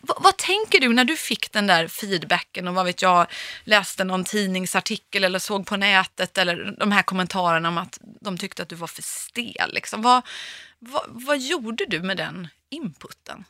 [0.00, 3.26] vad, vad, tänker du när du fick den där feedbacken och vad vet jag,
[3.64, 8.62] läste någon tidningsartikel eller såg på nätet eller de här kommentarerna om att de tyckte
[8.62, 9.74] att du var för stel.
[9.74, 10.02] Liksom.
[10.02, 10.22] Vad,
[10.78, 13.44] vad, vad gjorde du med den inputen?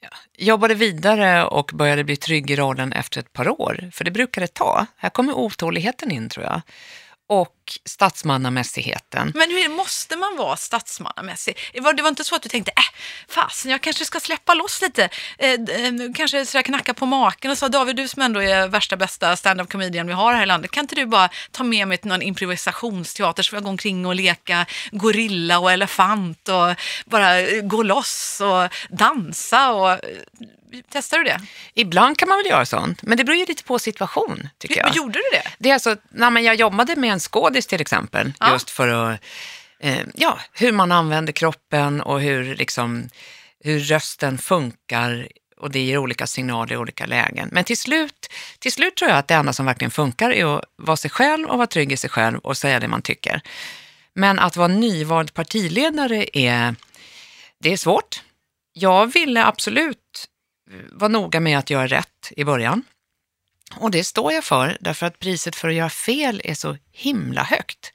[0.00, 4.10] Jag jobbade vidare och började bli trygg i rollen efter ett par år, för det
[4.10, 4.86] brukar det ta.
[4.96, 6.60] Här kommer otåligheten in tror jag.
[7.26, 7.53] Och
[7.84, 9.32] statsmannamässigheten.
[9.34, 11.58] Men hur måste man vara statsmannamässig?
[11.72, 12.82] Det var, det var inte så att du tänkte, äh,
[13.28, 15.08] fasen, jag kanske ska släppa loss lite.
[15.38, 18.96] Eh, eh, kanske sådär knacka på maken och sa, David, du som ändå är värsta
[18.96, 21.98] bästa stand-up comedian vi har här i landet, kan inte du bara ta med mig
[21.98, 26.74] till någon improvisationsteater så får jag gå omkring och leka gorilla och elefant och
[27.04, 29.98] bara eh, gå loss och dansa och eh,
[30.88, 31.40] Testar du det?
[31.74, 34.96] Ibland kan man väl göra sånt, men det beror ju lite på situation, tycker jag.
[34.96, 35.42] Gjorde du det?
[35.58, 38.52] det är alltså, nej, men jag jobbade med en skådis till exempel, Ja.
[38.52, 39.20] just för att,
[39.80, 43.08] eh, ja, hur man använder kroppen och hur, liksom,
[43.60, 47.48] hur rösten funkar och det ger olika signaler i olika lägen.
[47.52, 48.26] Men till slut,
[48.58, 51.48] till slut tror jag att det enda som verkligen funkar är att vara sig själv
[51.48, 53.40] och vara trygg i sig själv och säga det man tycker.
[54.14, 56.74] Men att vara nyvald partiledare är,
[57.60, 58.22] det är svårt.
[58.72, 60.28] Jag ville absolut
[60.92, 62.82] vara noga med att göra rätt i början.
[63.76, 67.42] Och det står jag för, därför att priset för att göra fel är så himla
[67.42, 67.92] högt.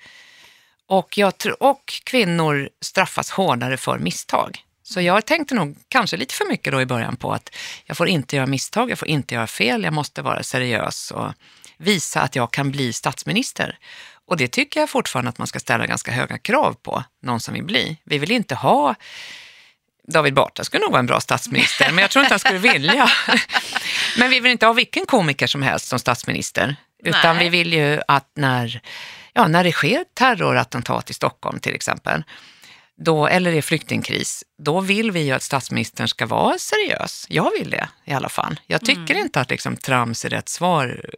[0.88, 4.64] Och, jag tror, och kvinnor straffas hårdare för misstag.
[4.84, 7.56] Så jag tänkte nog kanske lite för mycket då i början på att
[7.86, 11.34] jag får inte göra misstag, jag får inte göra fel, jag måste vara seriös och
[11.78, 13.78] visa att jag kan bli statsminister.
[14.26, 17.54] Och det tycker jag fortfarande att man ska ställa ganska höga krav på någon som
[17.54, 17.98] vill bli.
[18.04, 18.96] Vi vill inte ha
[20.10, 23.10] David Batra skulle nog vara en bra statsminister, men jag tror inte han skulle vilja.
[24.18, 27.44] Men vi vill inte ha vilken komiker som helst som statsminister, utan Nej.
[27.44, 28.82] vi vill ju att när,
[29.34, 32.24] ja, när det sker terrorattentat i Stockholm till exempel,
[33.02, 37.26] då, eller det är flyktingkris, då vill vi ju att statsministern ska vara seriös.
[37.30, 38.60] Jag vill det i alla fall.
[38.68, 41.10] Jag tycker inte att liksom, trams är rätt svar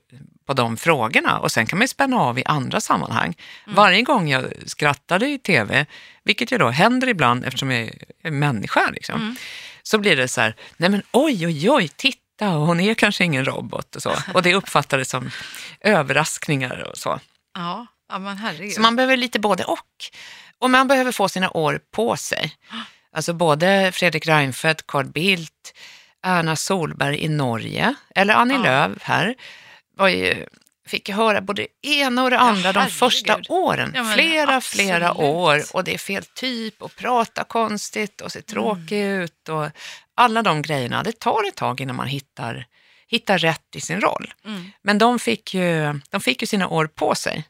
[0.45, 1.39] på de frågorna.
[1.39, 3.35] Och sen kan man ju spänna av i andra sammanhang.
[3.67, 5.85] Varje gång jag skrattade i tv,
[6.23, 7.91] vilket ju då händer ibland eftersom jag
[8.23, 9.35] är människa, liksom,
[9.83, 13.45] så blir det så här, nej men oj, oj, oj, titta, hon är kanske ingen
[13.45, 14.15] robot och så.
[14.33, 15.31] Och det uppfattades som
[15.79, 17.19] överraskningar och så.
[17.53, 18.73] Ja, ja men herregud.
[18.73, 19.87] Så man behöver lite både och.
[20.61, 22.53] Och man behöver få sina år på sig.
[23.15, 25.73] Alltså både Fredrik Reinfeldt, Carl Bildt,
[26.23, 28.61] Erna Solberg i Norge, eller Annie Ja.
[28.63, 29.35] Lööf här,
[29.97, 30.45] var ju,
[30.87, 32.93] fick höra både det ena och det andra de herregud.
[32.97, 33.91] första åren.
[33.95, 34.85] Ja, men flera, absolut.
[34.87, 35.61] flera år.
[35.73, 39.21] Och det är fel typ och prata konstigt och ser tråkig Mm.
[39.21, 39.49] ut.
[39.49, 39.67] Och
[40.15, 42.65] alla de grejerna, det tar ett tag innan man hittar,
[43.11, 44.33] hittar rätt i sin roll.
[44.45, 44.71] Mm.
[44.81, 47.43] Men de fick, ju, de fick ju sina år på sig.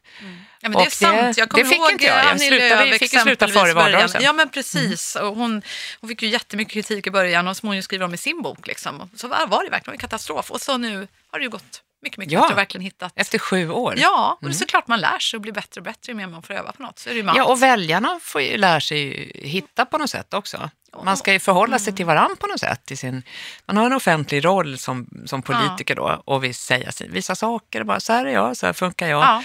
[0.60, 1.36] Ja, men det är Och sant.
[1.38, 2.18] Jag kommer det fick ihåg inte jag.
[2.18, 4.22] Jag Annie slutade- Lööf vi fick ju sluta före valrörelsen.
[4.22, 5.16] Ja, men precis.
[5.16, 5.62] Och hon,
[6.00, 8.42] hon fick ju jättemycket kritik i början och som hon ju skriver om i sin
[8.42, 8.66] bok.
[8.66, 9.10] Liksom.
[9.16, 10.50] Så var var det verkligen en katastrof.
[10.50, 12.40] Och så nu har det ju gått mycket, mycket Ja.
[12.40, 13.12] bättre och verkligen hittat.
[13.16, 13.94] Efter sju år.
[13.98, 16.26] Ja, och det är såklart man lär sig och blir bättre och bättre ju mer
[16.26, 16.98] man får öva på något.
[16.98, 17.50] Så är det ju Ja, allt.
[17.50, 20.70] och väljarna får ju lära sig hitta på något sätt också.
[21.04, 22.90] Man ska ju förhålla sig till varann på något sätt.
[22.90, 23.22] I sin,
[23.66, 27.84] man har en offentlig roll som, som politiker då och vill säga vissa saker.
[27.84, 29.22] Bara, så här är jag, så här funkar jag.
[29.22, 29.42] Ja.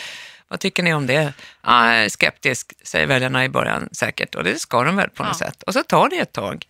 [0.48, 1.34] Vad tycker ni om det?
[1.62, 4.36] Ah, skeptisk, säger väljarna i början säkert.
[4.36, 5.48] Och det ska de väl på något Ja.
[5.48, 5.64] sätt.
[5.64, 6.68] Och så tar det ett tag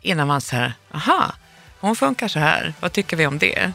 [0.00, 1.32] innan man säger, aha,
[1.80, 2.74] hon funkar så här.
[2.80, 3.72] Vad tycker vi om det?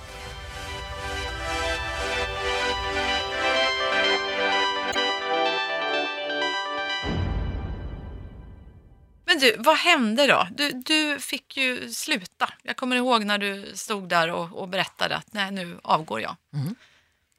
[9.29, 10.47] Men du, vad hände då?
[10.51, 12.49] Du, du fick ju sluta.
[12.63, 16.35] Jag kommer ihåg när du stod där och, och berättade att nej, nu avgår jag.
[16.53, 16.75] Mm.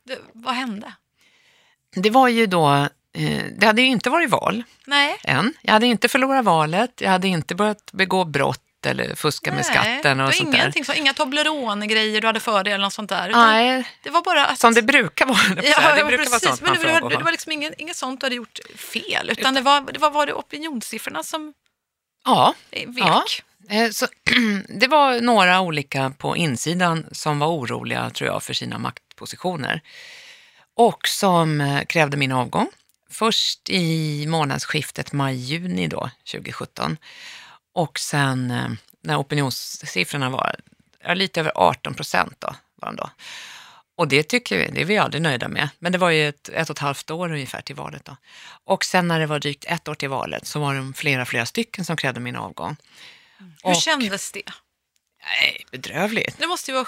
[0.07, 0.92] Det, vad hände?
[1.94, 5.55] Det var ju då, eh, det hade ju inte varit val Nej, än.
[5.62, 9.64] Jag hade inte förlorat valet, jag hade inte börjat begå brott eller fuska med nej.
[9.64, 10.85] skatten det och sånt där.
[10.85, 13.31] så, inga Toblerone-grejer du hade för dig eller något sånt där.
[13.33, 14.59] Nej, Det var bara att...
[14.59, 15.38] som det brukar vara.
[15.48, 16.48] Ja, det ja, brukar vara precis.
[16.48, 19.31] sånt Men man det, var, det var liksom inget, inget sånt du hade gjort fel,
[19.31, 21.55] utan det var, det var, var det opinionssiffrorna som
[22.24, 22.88] Ja, vek.
[22.96, 23.24] Ja.
[23.68, 24.06] Eh, Så,
[24.68, 29.80] det var några olika på insidan som var oroliga, tror jag, för sina maktpositioner.
[30.76, 32.68] Och som eh, krävde min avgång.
[33.11, 36.96] Först i månadsskiftet maj-juni då, 2017.
[37.72, 38.68] Och sen eh,
[39.02, 40.56] när opinionssiffrorna var
[41.14, 43.11] lite över 18 procent då, var de då.
[44.00, 45.68] Och det tycker vi, det är vi aldrig nöjda med.
[45.78, 48.16] Men det var ju ett, ett och ett halvt år ungefär till valet då.
[48.64, 51.46] Och sen när det var drygt ett år till valet så var det flera, flera
[51.46, 52.76] stycken som krävde min avgång.
[53.38, 54.42] Hur Och- kändes det?
[55.40, 56.38] Nej, bedrövligt.
[56.38, 56.86] Det måste ju vara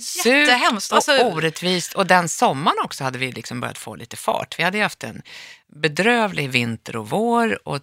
[0.00, 0.92] Surt jättehemskt.
[0.92, 1.94] och Alltså, orättvist.
[1.94, 4.58] Och den sommaren också hade vi liksom börjat få lite fart.
[4.58, 5.22] Vi hade ju haft en
[5.66, 7.80] bedrövlig vinter och vår och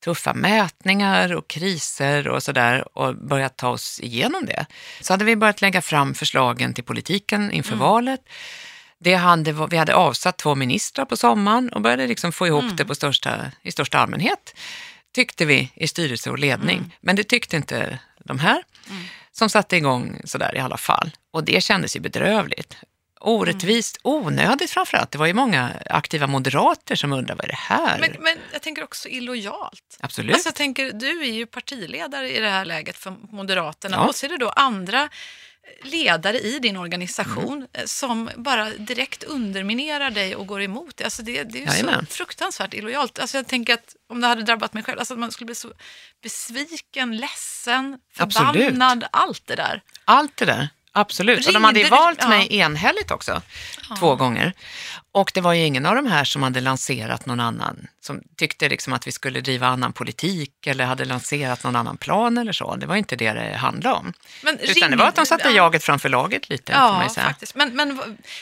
[0.00, 4.66] tuffa mätningar och kriser och sådär och börjat ta oss igenom det.
[5.00, 8.20] Så hade vi börjat lägga fram förslagen till politiken inför valet.
[8.98, 12.84] Det hade, vi hade avsatt två ministrar på sommaren och började liksom få ihop det
[12.84, 14.54] på största, i största allmänhet,
[15.14, 16.96] tyckte vi i styrelse och ledning.
[17.00, 18.62] Men det tyckte inte de här
[19.32, 21.10] som satte igång sådär i alla fall.
[21.32, 22.76] Och det kändes ju bedrövligt.
[23.20, 25.10] Orättvist, onödigt framförallt.
[25.10, 27.98] Det var ju många aktiva moderater som undrade vad är det här?
[28.00, 29.96] Men, men jag tänker också illojalt.
[30.00, 30.34] Absolut.
[30.34, 34.06] Alltså jag tänker, du är ju partiledare i det här läget för Moderaterna Ja.
[34.08, 35.08] och så är det då andra
[35.82, 37.66] ledare i din organisation Mm.
[37.72, 41.04] eh, som bara direkt underminerar dig och går emot dig.
[41.04, 42.06] Alltså det, det är ju Jajamän.
[42.06, 43.18] så fruktansvärt illojalt.
[43.18, 45.54] Alltså jag tänker att om det hade drabbat mig själv, alltså att man skulle bli
[45.54, 45.72] så
[46.22, 48.64] besviken, ledsen, Absolut.
[48.64, 49.82] förbannad, allt det där.
[50.04, 50.68] Allt det där.
[50.92, 51.46] Absolut.
[51.46, 52.28] Och de hade ju valt ja.
[52.28, 53.42] mig enhälligt också,
[53.98, 54.52] två gånger.
[55.12, 58.68] Och det var ju ingen av de här som hade lanserat någon annan, som tyckte
[58.68, 62.76] liksom att vi skulle driva annan politik eller hade lanserat någon annan plan eller så.
[62.76, 64.12] Det var inte det det handlade om.
[64.42, 65.56] Men Utan ring- det var att de satte ja.
[65.56, 67.54] jaget framför laget lite, Ja, faktiskt.
[67.54, 68.00] Men, men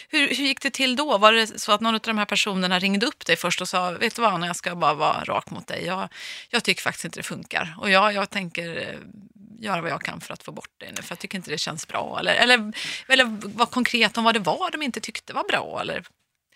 [0.09, 1.19] hur, hur gick det till då?
[1.19, 3.91] Var det så att någon av de här personerna ringde upp dig först och sa,
[3.91, 5.85] vet du vad, Anna, jag ska bara vara rak mot dig.
[5.87, 6.09] Jag,
[6.51, 7.75] jag tycker faktiskt inte det funkar.
[7.79, 8.99] Och jag, jag tänker eh,
[9.61, 11.59] göra vad jag kan för att få bort det nu, för jag tycker inte det
[11.59, 12.17] känns bra.
[12.21, 12.73] Eller, eller,
[13.09, 13.25] eller
[13.57, 15.79] vara konkret om vad det var de inte tyckte var bra.
[15.81, 16.05] Eller,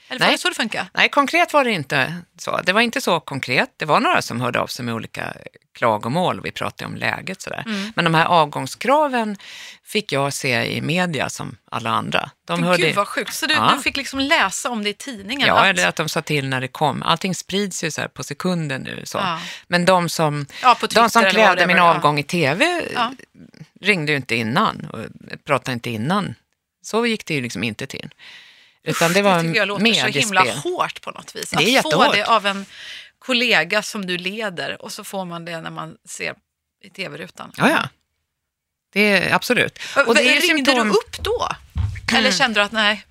[0.09, 0.35] eller var Nej.
[0.35, 0.87] det så det funkar?
[0.95, 2.61] Nej, konkret var det inte så.
[2.65, 3.71] Det var inte så konkret.
[3.77, 5.33] Det var några som hörde av sig med olika
[5.75, 7.63] klagomål och vi pratade om läget sådär.
[7.67, 7.93] Mm.
[7.97, 9.37] Men de här avgångskraven
[9.85, 12.31] fick jag se i media som alla andra.
[12.47, 12.83] De hörde...
[12.83, 13.35] Gud vad sjukt.
[13.35, 13.73] Så du, Ja.
[13.77, 15.49] du fick liksom läsa om det i tidningen?
[15.49, 17.03] Ja, att- eller att de sa till när det kom.
[17.03, 19.03] Allting sprids ju så på sekunden nu.
[19.05, 19.19] Så.
[19.19, 19.41] Ja.
[19.67, 22.83] Men de som, Ja, de som krävde min avgång i tv
[23.81, 24.99] ringde ju inte innan och
[25.45, 26.35] pratade inte innan.
[26.83, 28.11] Så gick det ju liksom inte till.
[28.85, 30.73] Utan det var det tycker jag låter så himla mediespel.
[30.73, 31.51] hårt på något vis.
[31.51, 32.67] Det är att få det av en
[33.19, 36.35] kollega som du leder och så får man det när man ser
[36.85, 37.53] i tv-rutan.
[37.57, 37.89] Ja, ja.
[38.93, 39.79] Det är absolut.
[40.07, 41.49] Och det är Ringde symptom- du upp då?
[42.17, 43.05] Eller kände du att nej?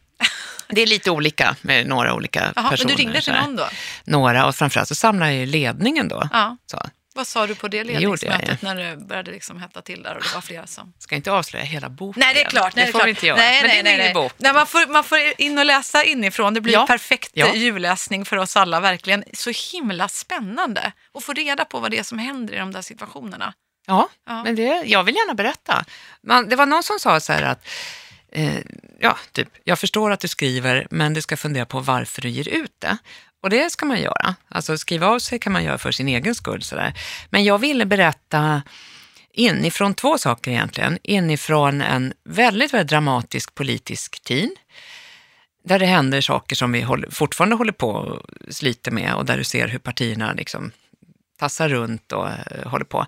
[0.68, 2.90] Det är lite olika med några olika men personer.
[2.90, 3.68] du ringde till någon då?
[4.04, 6.30] Några och framförallt så samlade jag ju ledningen då.
[6.34, 6.58] Ja.
[6.66, 6.82] Så.
[7.14, 10.34] Vad sa du på det ledningsmötet när det började liksom hetta till där och det
[10.34, 10.94] var flera som...
[11.00, 12.20] Ska inte avslöja hela boken.
[12.20, 12.76] Nej, det är klart.
[12.76, 13.06] Nej, det är får klart.
[13.06, 13.38] vi inte göra.
[13.38, 14.14] Nej, Men nej, det är nej, min nej.
[14.14, 14.34] bok.
[14.38, 16.54] nej man, får, man får in och läsa inifrån.
[16.54, 16.88] Det blir Ja.
[16.88, 17.54] perfekt Ja.
[17.56, 19.24] julläsning för oss alla, verkligen.
[19.34, 22.82] Så himla spännande att få reda på vad det är som händer i de där
[22.82, 23.54] situationerna.
[23.88, 24.44] Ja, Ja.
[24.44, 25.86] men det, jag vill gärna berätta.
[26.24, 27.68] Man, det var någon som sa så här att,
[28.32, 28.58] eh,
[29.00, 32.48] ja, typ, jag förstår att du skriver, men du ska fundera på varför du ger
[32.50, 32.98] ut det.
[33.42, 34.36] Och det ska man göra.
[34.50, 36.64] Alltså skriva av sig kan man göra för sin egen skull.
[36.64, 36.94] Sådär.
[37.30, 38.62] Men jag ville berätta
[39.34, 41.00] inifrån två saker egentligen.
[41.04, 44.50] Inifrån en väldigt, väldigt dramatisk politisk tid
[45.66, 48.22] där det händer saker som vi håller, fortfarande håller på och
[48.54, 50.72] sliter med och där du ser hur partierna liksom
[51.40, 53.06] tassar runt och eh, håller på.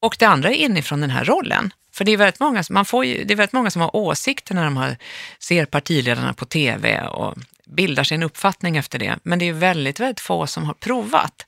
[0.00, 1.72] Och det andra är inifrån den här rollen.
[1.92, 3.96] För det är väldigt många, som- man får ju, det är väldigt många som har
[3.96, 4.96] åsikter när de har,
[5.38, 7.34] ser partiledarna på tv och
[7.66, 9.18] bildar sin uppfattning efter det.
[9.22, 11.46] Men det är väldigt, väldigt få som har provat.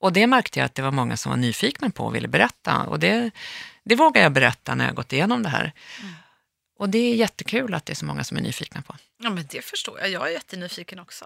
[0.00, 2.76] Och det märkte jag att det var många som var nyfikna på och ville berätta.
[2.76, 3.30] Och det,
[3.84, 5.72] det vågar jag berätta när jag gått igenom det här.
[6.78, 8.96] Och det är jättekul att det är så många som är nyfikna på.
[9.22, 10.10] Ja, men det förstår jag.
[10.10, 11.24] Jag är jättenyfiken också.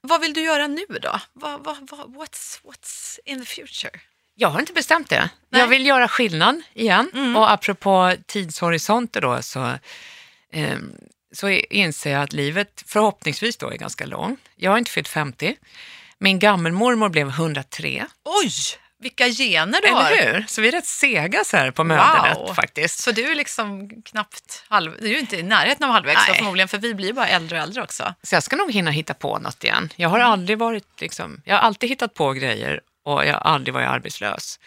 [0.00, 1.20] Vad vill du göra nu då?
[1.32, 4.00] Vad, vad, vad, what's, what's in the future?
[4.34, 5.18] Jag har inte bestämt det.
[5.18, 5.30] Nej.
[5.52, 5.60] Mm.
[5.60, 7.36] Jag vill göra skillnad igen.
[7.36, 9.78] Och apropå tidshorisonter då så,
[10.52, 10.78] eh,
[11.32, 14.40] så inser jag att livet förhoppningsvis då är ganska långt.
[14.56, 15.56] Jag har inte fyllt 50.
[16.18, 18.06] Min gammelmormor blev 103.
[18.24, 18.50] Oj,
[19.02, 20.10] vilka gener du har!
[20.10, 20.44] Eller hur?
[20.48, 22.54] Så vi är rätt sega så här på mödernet Wow.
[22.54, 22.98] faktiskt.
[22.98, 24.96] Så du är liksom knappt halv...
[25.00, 26.38] Du är ju inte i närheten av halvvägs Nej.
[26.38, 28.14] förmodligen, för vi blir bara äldre och äldre också.
[28.22, 29.92] Så jag ska nog hinna hitta på något igen.
[29.96, 30.30] Jag har Mm.
[30.30, 34.58] aldrig varit liksom, jag har alltid hittat på grejer och jag har aldrig varit arbetslös.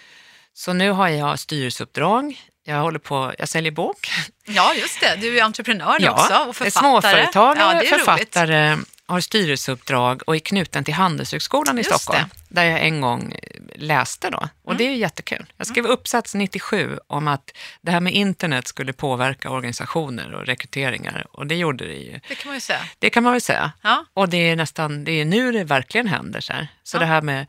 [0.54, 2.42] Så nu har jag styrelseuppdrag.
[2.66, 4.10] Jag håller på, jag säljer bok.
[4.46, 5.16] Ja, just det.
[5.22, 6.72] Du är entreprenör nu också och författare.
[6.72, 7.90] Småföretagare, ja, det roligt.
[7.90, 13.36] författare, har styrelseuppdrag och är knuten till Handelshögskolan i Just Stockholm, där jag en gång
[13.76, 14.38] läste då.
[14.64, 14.78] Och Mm.
[14.78, 15.54] det är ju jättekul.
[15.58, 21.26] Jag skrev uppsats 97 om att det här med internet skulle påverka organisationer och rekryteringar
[21.32, 22.20] och det gjorde det ju.
[22.28, 22.80] Det kan man ju säga.
[23.00, 23.72] Det kan man väl säga.
[23.82, 24.06] Ja.
[24.14, 26.42] Och det är nästan, det är nu det verkligen händer.
[26.42, 26.68] Så, här.
[26.84, 27.46] så det här med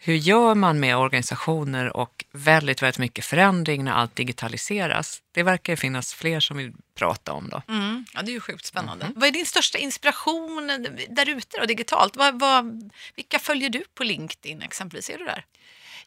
[0.00, 5.22] hur gör man med organisationer och väldigt, väldigt mycket förändring när allt digitaliseras.
[5.32, 7.62] Det verkar finnas fler som vill prata om då.
[7.68, 8.04] Mm.
[8.14, 9.04] ja, det är ju sjukt spännande.
[9.04, 9.14] Mhm.
[9.16, 12.16] Vad är din största inspiration där ute digitalt?
[12.16, 15.10] Vad, vad, vilka följer du på LinkedIn exempelvis?
[15.10, 15.44] Är du där?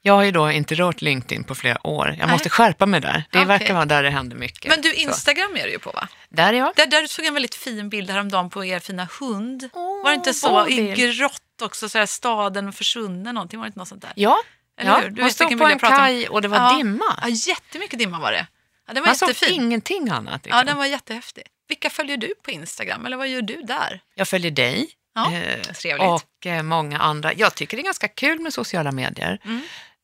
[0.02, 2.08] Jag har ju då inte rört LinkedIn på flera år.
[2.08, 2.28] Jag Nej.
[2.28, 3.14] måste skärpa mig där.
[3.32, 3.46] Det Okej.
[3.46, 4.70] verkar vara där det händer mycket.
[4.70, 4.96] Men du, Så.
[4.96, 6.08] Instagram är du ju på va?
[6.30, 6.72] Där är jag.
[6.76, 9.70] Där, där såg jag en väldigt fin bild häromdagen på er fina hund.
[9.74, 10.68] Åh, var det inte så?
[10.68, 13.60] I grått också, så här, staden försvunnen någonting.
[13.60, 14.14] Var det inte något sånt där?
[14.16, 14.38] Ja,
[14.80, 15.00] Eller ja.
[15.00, 15.10] hur?
[15.10, 16.78] Du man stod på en kaj och det var Ja.
[16.78, 17.20] dimma.
[17.22, 18.48] Ja, jättemycket dimma var det.
[18.88, 19.62] Ja, den var Man såg jättefin.
[19.62, 20.46] ingenting annat.
[20.46, 20.58] Liksom.
[20.58, 21.44] Ja, den var jättehäftig.
[21.68, 23.06] Vilka följer du på Instagram?
[23.06, 24.02] Eller vad gör du där?
[24.16, 27.34] Jag följer dig Ja, eh, och eh, många andra.
[27.34, 29.40] Jag tycker det är ganska kul med sociala medier.
[29.46, 29.62] Mm.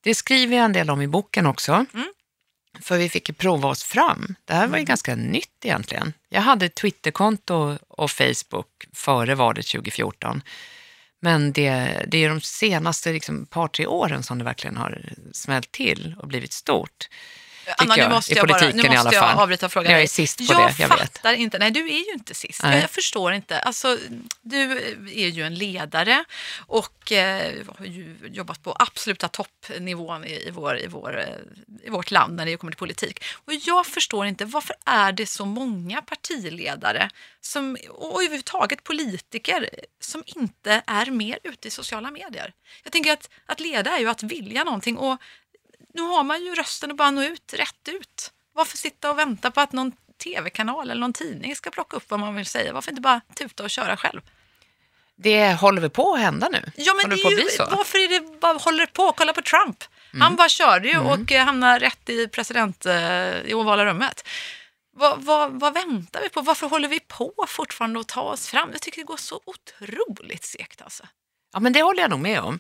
[0.08, 1.86] Det skriver jag en del om i boken också.
[1.94, 2.08] Mm.
[2.80, 4.36] För vi fick ju prova oss fram.
[4.46, 6.14] Det här var ju ganska nytt egentligen.
[6.30, 10.42] Jag hade Twitterkonto och Facebook före valet 2014.
[11.20, 15.72] Men det, det är de senaste liksom, par, tre åren som det verkligen har smällt
[15.72, 17.10] till och blivit stort.
[17.78, 19.92] Anna, nu måste jag, bara, nu måste jag avbryta frågan.
[19.92, 21.40] Jag är sist på jag det, jag fattar vet.
[21.40, 21.60] inte.
[21.60, 22.64] Nej, du är ju inte sist.
[22.64, 23.60] Jag, jag, förstår inte.
[23.60, 23.98] Alltså,
[24.42, 24.72] du
[25.16, 26.26] är ju en ledare
[26.68, 31.26] och eh, har ju jobbat på absoluta toppnivån i, i, vår, i, vår, eh,
[31.84, 33.24] i vårt land när det kommer till politik.
[33.46, 37.10] Och jag förstår inte, varför är det så många partiledare
[37.42, 42.54] som, och överhuvudtaget politiker som inte är mer ute i sociala medier?
[42.84, 45.22] Jag tänker att, att leda är ju att vilja någonting och
[45.98, 48.32] nu har man ju rösten och bara nå ut rätt ut.
[48.54, 49.92] Varför sitta och vänta på att någon
[50.24, 52.74] tv-kanal eller någon tidning ska plocka upp vad man vill säga?
[52.74, 54.22] Varför inte bara tuta och köra själv?
[55.16, 56.72] Det håller väl på att hända nu?
[56.76, 59.14] Ja, men det är ju, varför är det bara håller på?
[59.18, 59.84] Kolla på Trump.
[60.14, 60.22] Mm.
[60.22, 61.08] Han bara körde ju mm.
[61.08, 64.28] och eh, hamnade rätt i president eh, i ovala rummet.
[64.96, 66.42] Vad, vad, vad, väntar vi på?
[66.42, 68.70] Varför håller vi på fortfarande att ta oss fram?
[68.72, 71.04] Jag tycker det går så otroligt segt alltså.
[71.54, 72.60] Ja, men det håller jag nog med om.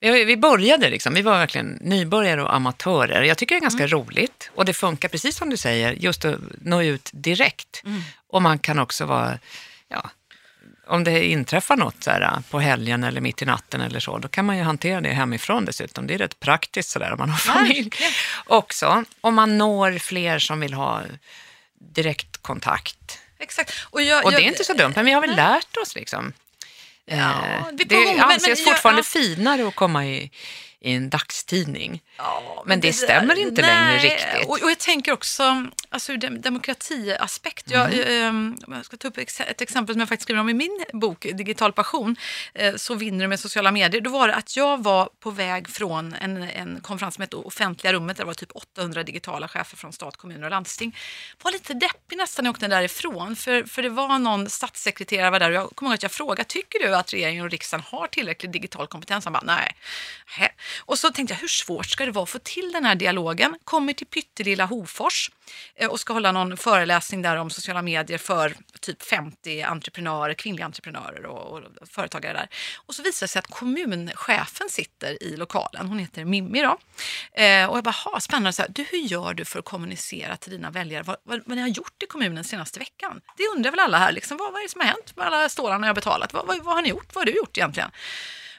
[0.00, 3.22] Vi började liksom, vi var verkligen nybörjare och amatörer.
[3.22, 3.90] Jag tycker det är ganska mm.
[3.90, 7.82] roligt och det funkar precis som du säger, just att nå ut direkt.
[7.84, 8.02] Mm.
[8.28, 9.38] Och man kan också vara,
[9.88, 10.10] ja,
[10.86, 14.28] om det inträffar något så här, på helgen eller mitt i natten eller så, då
[14.28, 16.06] kan man ju hantera det hemifrån dessutom.
[16.06, 18.06] Det är rätt praktiskt sådär om man har familj ja,
[18.46, 19.04] också.
[19.20, 21.02] Om man når fler som vill ha
[21.94, 23.18] direktkontakt.
[23.38, 23.72] Exakt.
[23.90, 25.94] Och, jag, och det är jag, inte så dumt, men vi har väl lärt oss
[25.94, 26.32] liksom
[27.06, 29.20] Ja, det, det anses men, men, fortfarande ja.
[29.20, 30.30] finare att komma i,
[30.80, 32.02] i en dagstidning.
[32.16, 34.48] Ja, men det, det stämmer inte nej, längre riktigt.
[34.48, 37.70] Och, och, jag tänker också alltså, demokratiaspekt.
[37.70, 37.80] Mm.
[37.80, 40.84] Jag, ehm, jag, ska ta upp ett exempel som jag faktiskt skriver om i min
[40.92, 42.16] bok Digital passion.
[42.54, 44.00] Eh, så vinner du med sociala medier.
[44.00, 47.92] Då var det att jag var på väg från en, en konferens som hette Offentliga
[47.92, 48.16] rummet.
[48.16, 50.96] Där det var typ 800 digitala chefer från stat, kommuner och landsting.
[51.42, 53.36] var lite deppig nästan när jag åkte därifrån.
[53.36, 56.44] För, för det var någon statssekreterare var där och jag kommer ihåg att jag frågade,
[56.44, 59.24] tycker du att regeringen och riksdagen har tillräcklig digital kompetens?
[59.24, 59.76] Han bara, nej.
[60.78, 63.58] Och så tänkte jag, hur svårt ska det vara att få till den här dialogen?
[63.64, 65.30] Kommer till pyttelilla Hofors
[65.74, 70.66] eh, och ska hålla någon föreläsning där om sociala medier för typ 50 entreprenörer, kvinnliga
[70.66, 72.48] entreprenörer och, och företagare där.
[72.86, 75.86] Och så visar det sig att kommunchefen sitter i lokalen.
[75.86, 76.78] Hon heter Mimmi då.
[77.42, 78.52] Eh, och jag bara, ha, spännande.
[78.52, 81.56] Så här, du, hur gör du för att kommunicera till dina väljare vad, vad, vad
[81.56, 83.20] ni har gjort i kommunen senaste veckan?
[83.36, 84.12] Det undrar väl alla här.
[84.12, 86.32] Liksom, vad, vad är det som har hänt med alla stålarna jag har betalat?
[86.32, 87.14] Vad, vad, vad har ni gjort?
[87.14, 87.90] Vad har du gjort egentligen?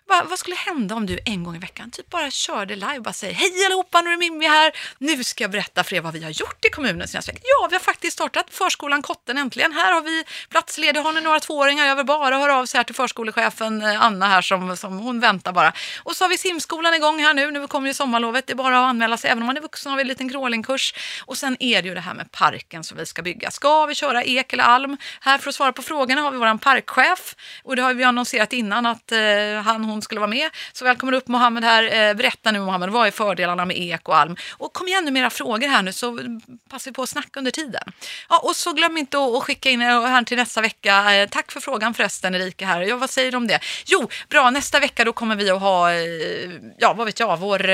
[0.06, 3.04] Vad, vad, skulle hända om du en gång i veckan typ bara körde live och
[3.04, 4.72] bara säger hej allihopa, nu är Mimmi här.
[4.98, 7.44] Nu ska jag berätta för er vad vi har gjort i kommunen senaste veckan.
[7.44, 9.72] Ja, vi har faktiskt startat förskolan Kotten äntligen.
[9.72, 11.86] Här har vi platsledig, har ni några tvååringar?
[11.86, 15.20] Jag vill bara höra av sig här till förskolechefen eh, Anna här som, som hon
[15.20, 15.74] väntar bara.
[16.04, 17.52] Och så har vi simskolan igång här nu.
[17.52, 18.48] Nu kommer ju sommarlovet.
[18.48, 20.30] Det är bara att anmäla sig även om man är vuxen har vi en liten
[20.30, 20.94] crawlingkurs.
[21.26, 23.52] Och sen är det ju det här med parken som vi ska bygga.
[23.52, 24.98] Ska vi köra ek eller alm?
[25.22, 28.54] Här för att svara på frågorna har vi våran parkchef och det har vi annonserat
[28.54, 29.20] innan att eh,
[29.66, 30.50] han, hon skulle vara med.
[30.74, 32.10] Så välkommen upp Mohammed här.
[32.10, 34.36] Eh, berätta nu Mohammed, vad är fördelarna med ek och alm?
[34.52, 36.18] Och kom igen nu era frågor här nu så
[36.70, 37.84] passar vi på att snacka under tiden.
[38.30, 41.16] Ja, och så glöm inte att skicka in här till nästa vecka.
[41.16, 42.82] Eh, tack för frågan förresten Erika här.
[42.82, 43.60] Ja, vad säger du om det?
[43.86, 46.00] Jo, bra, nästa vecka då kommer vi att ha, eh,
[46.78, 47.70] ja vad vet jag, vår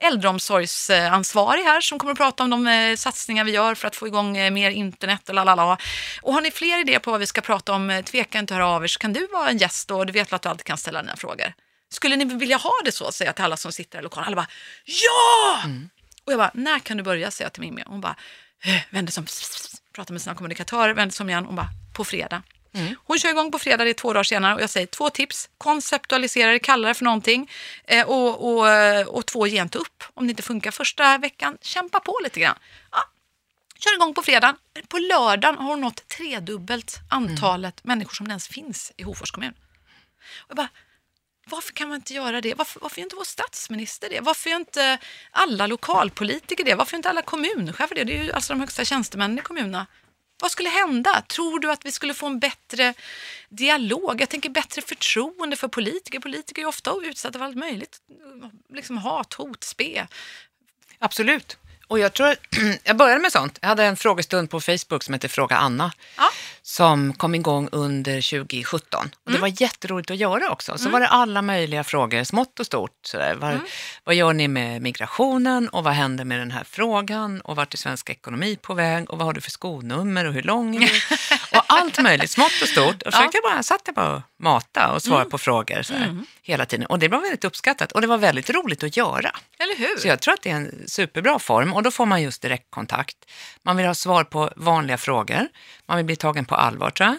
[0.00, 4.32] äldreomsorgsansvarig här som kommer att prata om de satsningar vi gör för att få igång
[4.32, 5.78] mer internet och lalala.
[6.22, 8.68] Och har ni fler idéer på vad vi ska prata om, tveka inte att höra
[8.68, 10.78] av er så kan du vara en gäst och du vet att du alltid kan
[10.78, 11.52] ställa dina frågor.
[11.88, 13.12] Skulle ni vilja ha det så?
[13.12, 14.26] Säger jag till alla som sitter i lokalen.
[14.26, 14.48] Alla bara
[14.84, 15.60] ja!
[15.64, 15.88] Mm.
[16.24, 17.30] Och jag bara, när kan du börja?
[17.30, 17.82] Säger jag till Mimmi.
[17.86, 18.16] Hon bara,
[18.64, 19.26] äh, vänder som,
[19.92, 21.44] pratar med sina kommunikatörer, vänder som igen.
[21.44, 22.42] Hon bara, på fredag.
[22.74, 22.94] Mm.
[23.04, 25.50] Hon kör igång på fredag, det är två dagar senare och jag säger två tips.
[25.58, 27.50] Konceptualisera det, kalla det för någonting
[27.84, 30.04] eh, och, och, och två, ge inte upp.
[30.14, 32.58] Om det inte funkar första veckan, kämpa på lite grann.
[32.92, 32.98] Ja.
[33.78, 34.56] Kör igång på fredag.
[34.88, 37.98] På lördagen har hon nått tredubbelt antalet mm.
[37.98, 39.54] människor som ens finns i Hofors kommun.
[40.36, 40.68] Och jag bara,
[41.50, 42.54] varför kan man inte göra det?
[42.54, 44.20] Varför, varför gör inte vår statsminister det?
[44.20, 44.98] Varför gör inte
[45.30, 46.74] alla lokalpolitiker det?
[46.74, 48.04] Varför gör inte alla kommunchefer det?
[48.04, 49.86] Det är ju alltså de högsta tjänstemännen i kommunerna.
[50.40, 51.22] Vad skulle hända?
[51.28, 52.94] Tror du att vi skulle få en bättre
[53.48, 54.20] dialog?
[54.20, 56.20] Jag tänker bättre förtroende för politiker.
[56.20, 57.98] Politiker är ofta utsatta för allt möjligt.
[58.74, 60.06] Liksom hat, hot, spe.
[60.98, 61.58] Absolut.
[61.88, 62.34] Och jag tror,
[62.84, 63.58] jag började med sånt.
[63.62, 65.92] Jag hade en frågestund på Facebook som heter Fråga Anna.
[66.16, 66.30] Ja.
[66.62, 69.10] Som kom igång under 2017.
[69.24, 69.36] Och mm.
[69.36, 70.78] Det var jätteroligt att göra också.
[70.78, 70.92] Så mm.
[70.92, 72.90] var det alla möjliga frågor, smått och stort.
[73.02, 73.34] Sådär.
[73.34, 73.62] Var, mm.
[74.04, 77.40] Vad gör ni med migrationen och vad händer med den här frågan?
[77.40, 79.10] Och vart är svensk ekonomi på väg?
[79.10, 80.86] Och vad har du för skonummer och hur lång är du?
[81.58, 83.02] och allt möjligt, smått och stort.
[83.02, 83.50] Och försökte ja.
[83.50, 85.30] bara, satt jag bara och mata och svara mm.
[85.30, 86.26] på frågor sådär, mm.
[86.42, 86.86] hela tiden.
[86.86, 89.30] Och det var väldigt uppskattat och det var väldigt roligt att göra.
[89.66, 89.96] Eller hur?
[89.96, 93.16] Så jag tror att det är en superbra form och då får man just direktkontakt.
[93.62, 95.48] Man vill ha svar på vanliga frågor,
[95.86, 97.18] man vill bli tagen på allvar tror jag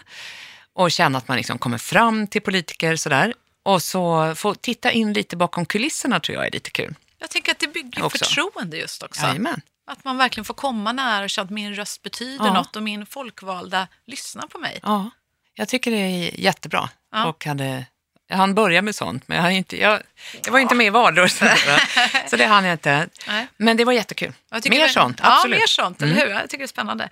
[0.74, 3.34] och känna att man liksom kommer fram till politiker sådär.
[3.64, 6.96] Och så få titta in lite bakom kulisserna tror jag är lite kul.
[7.20, 8.18] Jag tänker att det bygger Också.
[8.26, 9.22] förtroende just också.
[9.26, 9.62] Jajamän.
[9.92, 12.54] Att man verkligen får komma nära och känna att min röst betyder Ja.
[12.54, 14.80] något och min folkvalda lyssnar på mig.
[14.84, 15.10] Ja,
[15.54, 16.90] jag tycker det är jättebra.
[17.12, 17.26] Ja.
[17.26, 17.86] Och hade,
[18.28, 20.02] jag hann börja med sånt, men jag, inte, jag,
[20.46, 21.48] jag var inte med i valrörelsen.
[22.30, 23.08] så det hann jag inte.
[23.28, 23.48] Nej.
[23.58, 24.34] Men det var jättekul.
[24.52, 25.46] Mer det- sånt, Ja, absolut.
[25.56, 25.60] Mm.
[25.62, 26.28] mer sånt, eller hur?
[26.28, 27.10] Jag tycker det är spännande.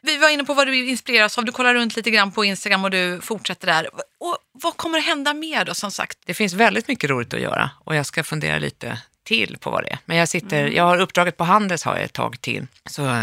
[0.00, 1.44] Vi var inne på vad du inspireras av.
[1.44, 3.88] Du kollar runt lite grann på Instagram och du fortsätter där.
[4.20, 6.18] Och vad kommer att hända mer då, som sagt?
[6.26, 9.84] Det finns väldigt mycket roligt att göra och jag ska fundera lite till på vad
[9.84, 9.98] det är.
[10.04, 10.72] Men jag, sitter, Mm.
[10.74, 12.66] jag har uppdraget på Handels har jag ett tag till.
[12.86, 13.22] Så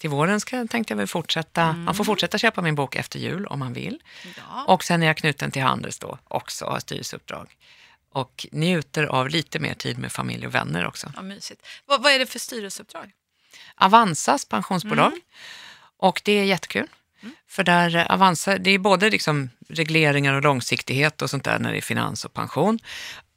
[0.00, 1.72] till våren ska, tänkte jag väl fortsätta.
[1.72, 4.02] Man får fortsätta köpa min bok efter jul om man vill.
[4.36, 4.64] Ja.
[4.64, 7.56] Och sen är jag knuten till Handels då också, har styrelseuppdrag.
[8.12, 11.12] Och njuter av lite mer tid med familj och vänner också.
[11.16, 11.66] Ja, mysigt.
[11.86, 13.12] Vad, vad är det för styrelseuppdrag?
[13.74, 15.12] Avanzas pensionsbolag.
[15.96, 16.86] Och det är jättekul.
[17.48, 21.72] För där eh, Avanza, det är både liksom regleringar och långsiktighet och sånt där när
[21.72, 22.78] det är finans och pension.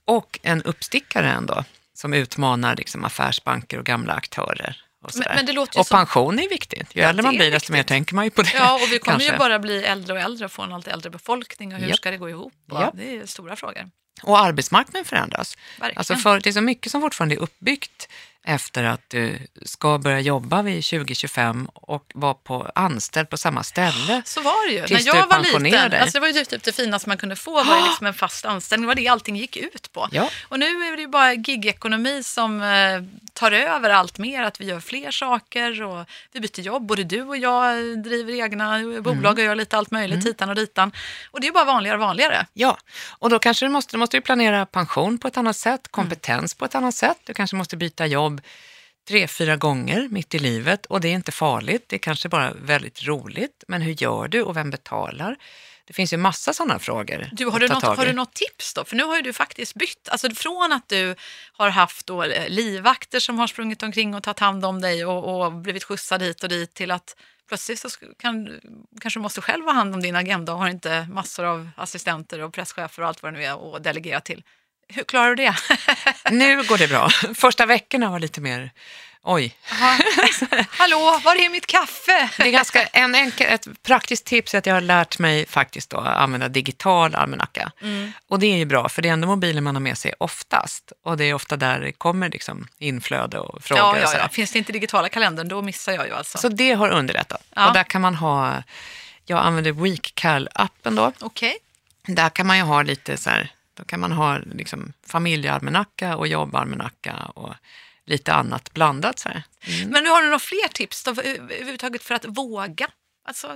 [0.06, 4.84] Och en uppstickare ändå, som utmanar liksom affärsbanker och gamla aktörer.
[5.04, 6.96] Och, Men- men det låter ju och som- pension är viktigt.
[6.96, 8.52] Ju Ja, äldre man blir, desto mer tänker man ju på det.
[8.56, 9.32] Ja, och vi kommer kanske.
[9.32, 11.98] ju bara bli äldre och äldre och få en allt äldre befolkning och hur Japp.
[11.98, 12.54] ska det gå ihop?
[12.72, 12.94] Japp.
[12.98, 13.90] Det är stora frågor.
[14.24, 15.58] Och arbetsmarknaden förändras.
[15.80, 15.98] Verkligen.
[15.98, 18.08] Alltså för, det är så mycket som fortfarande är uppbyggt
[18.44, 24.22] efter att du ska börja jobba vid 2025 och vara på, anställd på samma ställe.
[24.26, 24.86] Så var det ju.
[24.86, 26.00] Tills När jag var liten, dig.
[26.00, 28.84] alltså det var ju typ det finaste man kunde få var liksom en fast anställning.
[28.84, 30.08] Det var det allting gick ut på.
[30.12, 30.30] Ja.
[30.48, 34.44] Och nu är det ju bara gigekonomi som eh, tar över allt mer.
[34.44, 36.86] Att vi gör fler saker och vi byter jobb.
[36.86, 40.92] Både du och jag driver egna bolag och gör lite allt möjligt hitan och ditan.
[41.32, 42.46] Och det är bara vanligare och vanligare.
[42.54, 42.78] Ja,
[43.10, 46.66] och då kanske du måste, du måste planera pension på ett annat sätt, kompetens på
[46.66, 47.18] ett annat sätt.
[47.24, 48.33] Du kanske måste byta jobb
[49.08, 51.86] tre, fyra gånger mitt i livet och det är inte farligt.
[51.88, 53.64] Det är kanske bara väldigt roligt.
[53.68, 55.38] Men hur gör du och vem betalar?
[55.86, 58.86] Det finns ju massa sådana frågor Du, har, du något, har du något tips då?
[58.86, 60.10] För nu har ju du faktiskt bytt.
[60.10, 61.16] Alltså från att du
[61.54, 65.46] har haft då eh, livvakter som har sprungit omkring och tagit hand om dig och,
[65.46, 67.16] och blivit skjutsad hit och dit till att
[67.48, 68.60] plötsligt så kan,
[69.02, 72.40] kanske du måste själv ha hand om din agenda och har inte massor av assistenter
[72.40, 74.44] och presschefer och allt vad det nu är att delegera till.
[74.88, 75.56] Hur klarar du det?
[76.32, 77.10] Nu går det bra.
[77.36, 78.72] Första veckorna var lite mer,
[79.24, 79.56] oj.
[80.70, 82.30] Hallå, var är mitt kaffe?
[82.38, 85.90] Det är ganska, en enkel, ett praktiskt tips är att jag har lärt mig faktiskt
[85.90, 87.72] då att använda digital almanacka.
[87.82, 88.12] Mm.
[88.28, 90.92] Och det är ju bra, för det är ändå mobilen man har med sig oftast.
[91.04, 93.98] Och det är ofta där det kommer liksom inflöde och frågor.
[93.98, 94.30] Ja, ja, ja.
[94.30, 96.38] Finns det inte digitala kalendern då missar jag ju alltså.
[96.38, 97.44] Så det har underlättat.
[97.56, 97.68] Ja.
[97.68, 98.64] Och där kan man ha,
[99.26, 101.12] jag använder Weekcal-appen då.
[101.20, 101.58] Okej.
[102.08, 106.28] Där kan man ju ha lite så här, då kan man ha liksom familjealmanacka och
[106.28, 107.54] jobbalmanacka och
[108.06, 109.20] lite annat blandat.
[109.20, 109.44] Så här.
[109.88, 112.88] Men du har du några fler tips då, över- överhuvudtaget för att våga?
[113.26, 113.48] Alltså,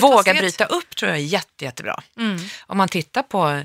[0.00, 2.02] Våga bryta upp tror jag är jätte, jättebra.
[2.16, 2.38] Mm.
[2.66, 3.64] Om man tittar på,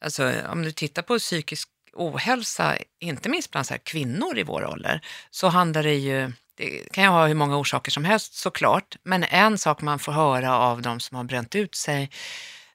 [0.00, 5.00] alltså, om du tittar på psykisk ohälsa, inte minst bland så kvinnor i vår ålder,
[5.30, 9.24] så handlar det ju, det kan ju ha hur många orsaker som helst såklart, men
[9.24, 12.10] en sak man får höra av de som har bränt ut sig,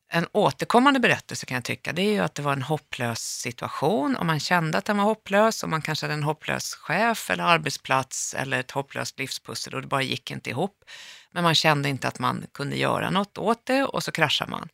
[0.10, 4.16] en återkommande berättelse kan jag tycka, det är ju att det var en hopplös situation
[4.16, 7.44] och man kände att den var hopplös och man kanske hade en hopplös chef eller
[7.44, 10.84] arbetsplats eller ett hopplöst livspussel och det bara gick inte ihop.
[11.32, 14.70] Men man kände inte att man kunde göra något åt det och så kraschar man.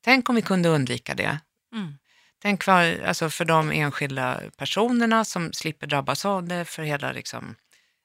[0.00, 1.38] Tänk om vi kunde undvika det.
[1.72, 1.98] Mm.
[2.42, 7.54] Tänk för, alltså för de enskilda personerna som slipper drabbas av det, för hela, liksom,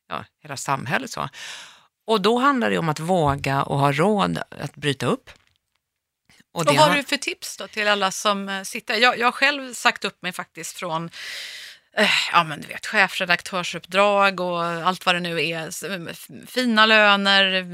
[0.09, 1.11] ja, hela samhället.
[1.11, 1.29] Så.
[2.05, 5.29] Och då handlar det om att våga och ha råd att bryta upp.
[6.51, 8.95] Och vad har du för tips då till alla som eh, sitter?
[8.95, 11.09] Jag, jag har själv sagt upp mig faktiskt från
[11.97, 15.67] eh, ja, men du vet, chefredaktörsuppdrag och allt vad det nu är.
[16.11, 17.65] F- Fina löner,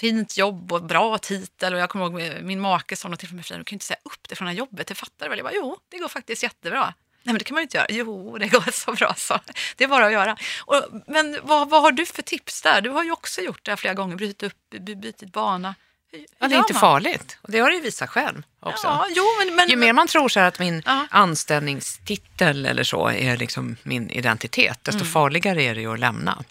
[0.00, 1.74] fint jobb och bra titel.
[1.74, 3.84] Och jag kommer ihåg eh, min make sa något till mig, du kan ju inte
[3.84, 5.38] säga upp det från det här jobbet, det fattar du väl?
[5.38, 6.94] Jag bara, jo, det går faktiskt jättebra.
[7.22, 7.86] Nej men det kan man ju inte göra.
[7.90, 9.40] Jo, det går så bra så.
[9.76, 10.36] Det är bara att göra.
[10.60, 12.80] Och, men vad, vad har du för tips där?
[12.80, 15.74] Du har ju också gjort det här flera gånger, brutit upp, by- bytit bana.
[16.38, 16.80] Ja, det är inte man?
[16.80, 17.38] farligt.
[17.42, 18.86] Och det har du ju visat själv också.
[18.86, 21.06] Ja, jo, men, men, Ju mer man tror så att min Ja.
[21.10, 25.12] anställningstitel eller så är liksom min identitet, desto Mm.
[25.12, 26.42] farligare är det ju att lämna.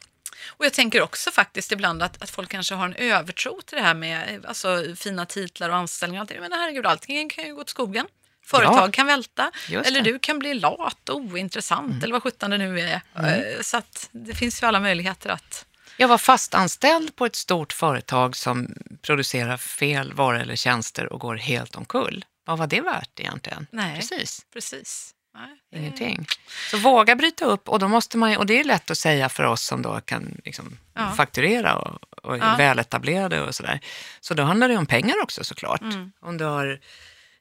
[0.47, 3.83] Och jag tänker också faktiskt ibland att, att folk kanske har en övertro till det
[3.83, 6.23] här med alltså, fina titlar och anställningar.
[6.23, 6.29] och.
[6.41, 8.05] Men herregud, allting kan ju gå åt skogen.
[8.45, 8.91] Företag Ja.
[8.91, 9.89] kan välta, eller det.
[9.89, 10.03] Mm.
[10.03, 13.01] du kan bli lat och ointressant, eller vad sjutton det nu är.
[13.15, 15.65] Eh, Så att det finns ju alla möjligheter att...
[16.01, 18.67] Jag var fastanställd på ett stort företag som
[19.01, 22.25] producerar fel varor eller tjänster och går helt omkull.
[22.45, 23.67] Vad var det värt egentligen?
[23.71, 23.95] Nej.
[23.95, 24.45] Precis.
[24.53, 25.11] Precis.
[25.33, 26.25] Nej, Ingenting.
[26.71, 29.43] Så våga bryta upp och då måste man, och det är lätt att säga för
[29.43, 31.11] oss som då kan liksom Ja.
[31.11, 32.55] fakturera och, och är Ja.
[32.57, 33.79] väletablerade och sådär.
[34.19, 35.81] Så då handlar det om pengar också såklart.
[35.81, 36.11] Mm.
[36.21, 36.79] Om du har,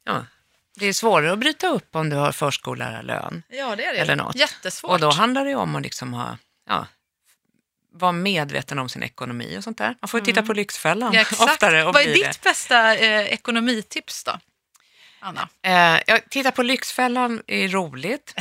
[0.05, 0.27] ja,
[0.79, 3.43] det är svårare att bryta upp om du har förskollärarlön.
[3.49, 3.99] Ja, det är det.
[3.99, 4.37] Eller något.
[4.37, 4.91] Jättesvårt.
[4.91, 6.39] Och då handlar det om att liksom ha,
[6.69, 6.87] ja,
[7.93, 9.95] vara medveten om sin ekonomi och sånt där.
[10.03, 11.15] Man får ju titta på Lyxfällan Mm.
[11.15, 11.41] ja, exakt.
[11.43, 14.39] oftare och Vad är ditt bästa eh, ekonomitips då,
[15.21, 15.49] Anna?
[15.61, 15.69] det.
[15.69, 18.35] Eh, ja, titta på Lyxfällan är roligt,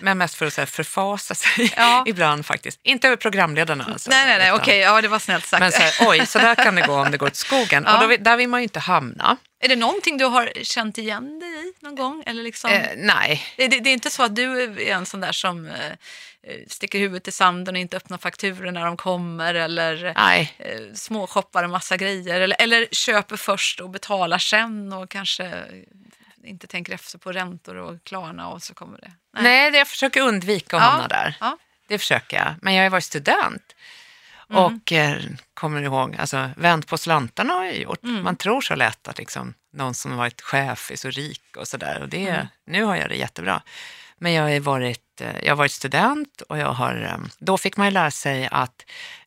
[0.00, 2.04] men, mest för att så här, förfasa sig Ja.
[2.08, 2.80] ibland faktiskt.
[2.82, 4.10] Inte över programledarna alltså.
[4.10, 5.60] nej, nej, nej, utan- okej, ja det var snällt sagt.
[5.60, 7.84] Men så här, oj, så där kan det gå om det går åt skogen.
[7.86, 8.02] Ja.
[8.02, 9.36] Och då, där vill man ju inte hamna.
[9.60, 12.22] Är det någonting du har känt igen dig i någon gång?
[12.26, 15.20] Eller liksom, Eh, nej, det, det, det är inte så att du är en sån
[15.20, 15.72] där som eh,
[16.68, 20.54] sticker huvudet i sanden och inte öppnar fakturor när de kommer eller nej.
[20.58, 25.64] eh, småshoppar en massa grejer eller, eller köper först och betalar sen och kanske
[26.44, 29.12] inte tänker efter på räntor och Klarna och så kommer det.
[29.40, 30.88] Nej, det jag försöker undvika att Ja.
[30.88, 31.36] hamna där.
[31.40, 31.58] Ja.
[31.88, 32.54] Det försöker jag.
[32.62, 33.74] Men jag har ju varit student.
[34.50, 34.62] Mm.
[34.64, 35.16] Och eh,
[35.54, 38.02] kommer ihåg, alltså vänt på slantarna har jag gjort.
[38.04, 38.22] Mm.
[38.24, 41.68] Man tror så lätt att liksom, någon som har varit chef är så rik och
[41.68, 42.02] sådär.
[42.02, 42.46] Och det, Mm.
[42.66, 43.62] nu har jag det jättebra.
[44.18, 47.76] Men jag har varit, eh, jag har varit student och jag har, eh, då fick
[47.76, 48.84] man ju lära sig att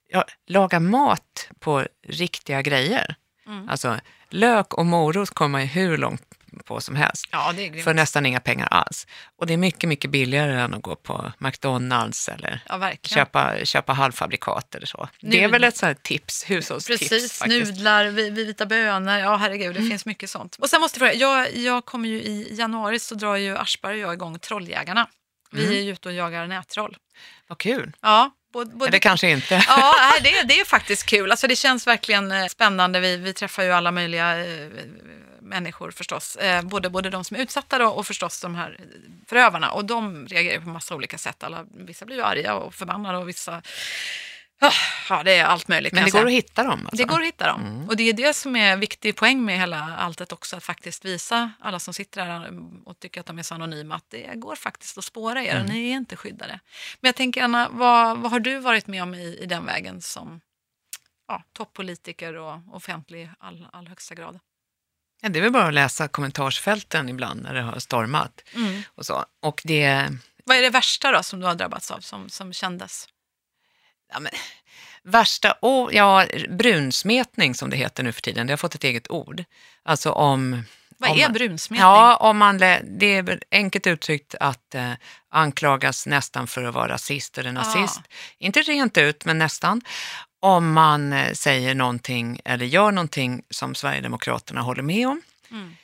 [0.10, 3.16] ja, laga mat på riktiga grejer.
[3.48, 3.70] Mm.
[3.70, 6.22] Alltså lök och morot kommer man ju hur långt
[6.66, 9.08] på som helst Ja, för nästan inga pengar alls.
[9.36, 13.94] Och det är mycket, mycket billigare än att gå på McDonalds eller Ja, köpa, köpa
[13.94, 15.10] halvfabrikat eller så.
[15.22, 17.72] Det är väl ett sånt tips, hushållstips Precis, faktiskt.
[17.72, 20.56] nudlar, vi- vita bönor, ja herregud det finns mycket sånt.
[20.60, 23.94] Och sen måste jag fråga, jag, jag kommer ju i januari så drar ju Aschberg
[24.06, 25.08] och jag igång Trolljägarna.
[25.52, 25.78] Vi Mm.
[25.78, 26.98] är ju ute och jagar nättroll.
[27.48, 27.91] Vad kul.
[28.02, 29.64] Ja, både, både Eller kanske inte.
[29.68, 29.93] Ja,
[30.24, 31.32] det, det är faktiskt kul.
[31.32, 33.00] Alltså, det känns verkligen eh, spännande.
[33.00, 34.70] Vi, vi träffar ju alla möjliga eh,
[35.41, 36.36] människor förstås.
[36.36, 38.80] Eh, både, både de som är utsatta då, och förstås de här
[39.28, 39.72] förövarna.
[39.72, 41.43] Och de reagerar på massa olika sätt.
[41.43, 43.62] Alla, vissa blir ju arga och förbannade och vissa...
[45.10, 45.93] Ja, det är allt möjligt.
[45.93, 46.80] Men det går att hitta dem.
[46.80, 46.95] Alltså.
[46.95, 47.62] Det går att hitta dem.
[47.62, 47.89] Mm.
[47.89, 51.51] Och det är det som är viktig poäng med hela alltet också, att faktiskt visa
[51.60, 52.51] alla som sitter här
[52.86, 55.62] och tycker att de är så anonyma att det går faktiskt att spåra er och
[55.62, 55.74] Mm.
[55.74, 56.60] ni är inte skyddade.
[56.99, 60.01] Men jag tänker Anna, vad, vad har du varit med om i, i den vägen
[60.01, 60.41] som
[61.28, 64.39] ja, toppolitiker och offentlig i all, all högsta grad?
[65.22, 68.41] Ja, det är väl bara att läsa kommentarsfälten ibland när det har stormat.
[68.95, 69.26] Och, så.
[69.41, 70.10] och det,
[70.45, 73.08] Vad är det värsta då som du har drabbats av, som, som kändes?
[74.14, 74.32] Ja, men,
[75.03, 79.12] värsta, oh, ja, brunsmetning som det heter nu för tiden, det har fått ett eget
[79.12, 79.43] ord.
[79.84, 80.64] Alltså om...
[80.99, 81.82] Vad om är brunsmetning?
[81.82, 84.91] Ja, om man, det är enkelt uttryckt att eh,
[85.30, 88.01] anklagas nästan för att vara rasist eller nazist.
[88.38, 89.82] Inte rent ut, men nästan.
[90.39, 95.22] Om man eh, säger någonting eller gör någonting som Sverigedemokraterna håller med om.
[95.51, 95.76] Mm.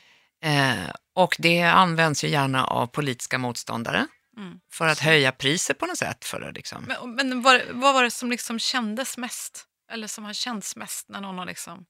[0.43, 4.07] Eh, och det används ju gärna av politiska motståndare
[4.37, 4.59] Mm.
[4.73, 6.25] för att höja priset på något sätt.
[6.25, 9.65] För att liksom, Men, men vad, vad var det som liksom kändes mest?
[9.91, 11.85] Eller som har känts mest när någon har liksom...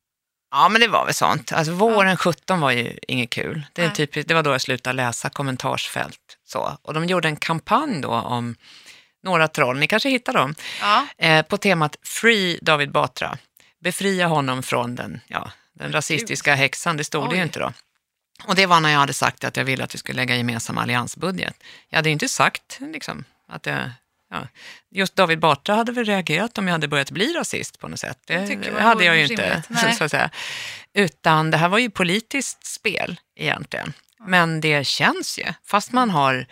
[0.52, 1.52] Ja, men det var väl sånt.
[1.52, 3.66] Alltså, våren 17 var ju inget kul.
[3.74, 3.96] Det, är Nej.
[3.96, 6.38] typ, det var då jag slutade läsa kommentarsfält.
[6.44, 6.78] Så.
[6.82, 8.56] Och de gjorde en kampanj då om
[9.24, 13.38] några troll, ni kanske hittar dem, Ja, eh, på temat Free David Batra.
[13.84, 17.44] Befria honom från den, ja, den rasistiska häxan, det stod det ju Oj.
[17.46, 17.74] inte då.
[18.46, 20.78] Och det var när jag hade sagt att jag ville att vi skulle lägga gemensam
[20.78, 21.56] alliansbudget.
[21.90, 23.90] Jag hade ju inte sagt liksom, att jag,
[24.30, 24.48] ja,
[24.92, 28.20] just David Batra hade väl reagerat om jag hade börjat bli rasist på något sätt.
[28.28, 29.98] Det hade jag ju inte, rimligt.
[29.98, 30.30] Så säga.
[30.94, 33.94] Utan det här var ju politiskt spel egentligen.
[34.26, 36.48] Men det känns ju, fast man har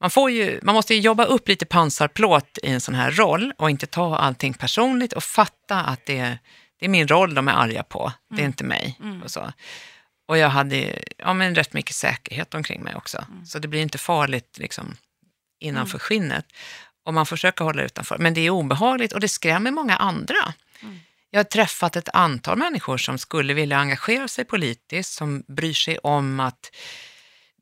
[0.00, 3.52] man, får ju, man måste ju jobba upp lite pansarplåt i en sån här roll
[3.58, 6.38] och inte ta allting personligt och fatta att det är,
[6.80, 8.98] det är min roll de är arga på, det är inte mig.
[9.24, 9.52] Och, så.
[10.26, 13.98] Och jag hade ja, men rätt mycket säkerhet omkring mig också, så det blir inte
[13.98, 14.96] farligt liksom,
[15.60, 16.46] innanför skinnet.
[17.04, 20.54] Och man försöker hålla utanför, men det är obehagligt och det skrämmer många andra.
[21.30, 25.98] Jag har träffat ett antal människor som skulle vilja engagera sig politiskt, som bryr sig
[25.98, 26.70] om att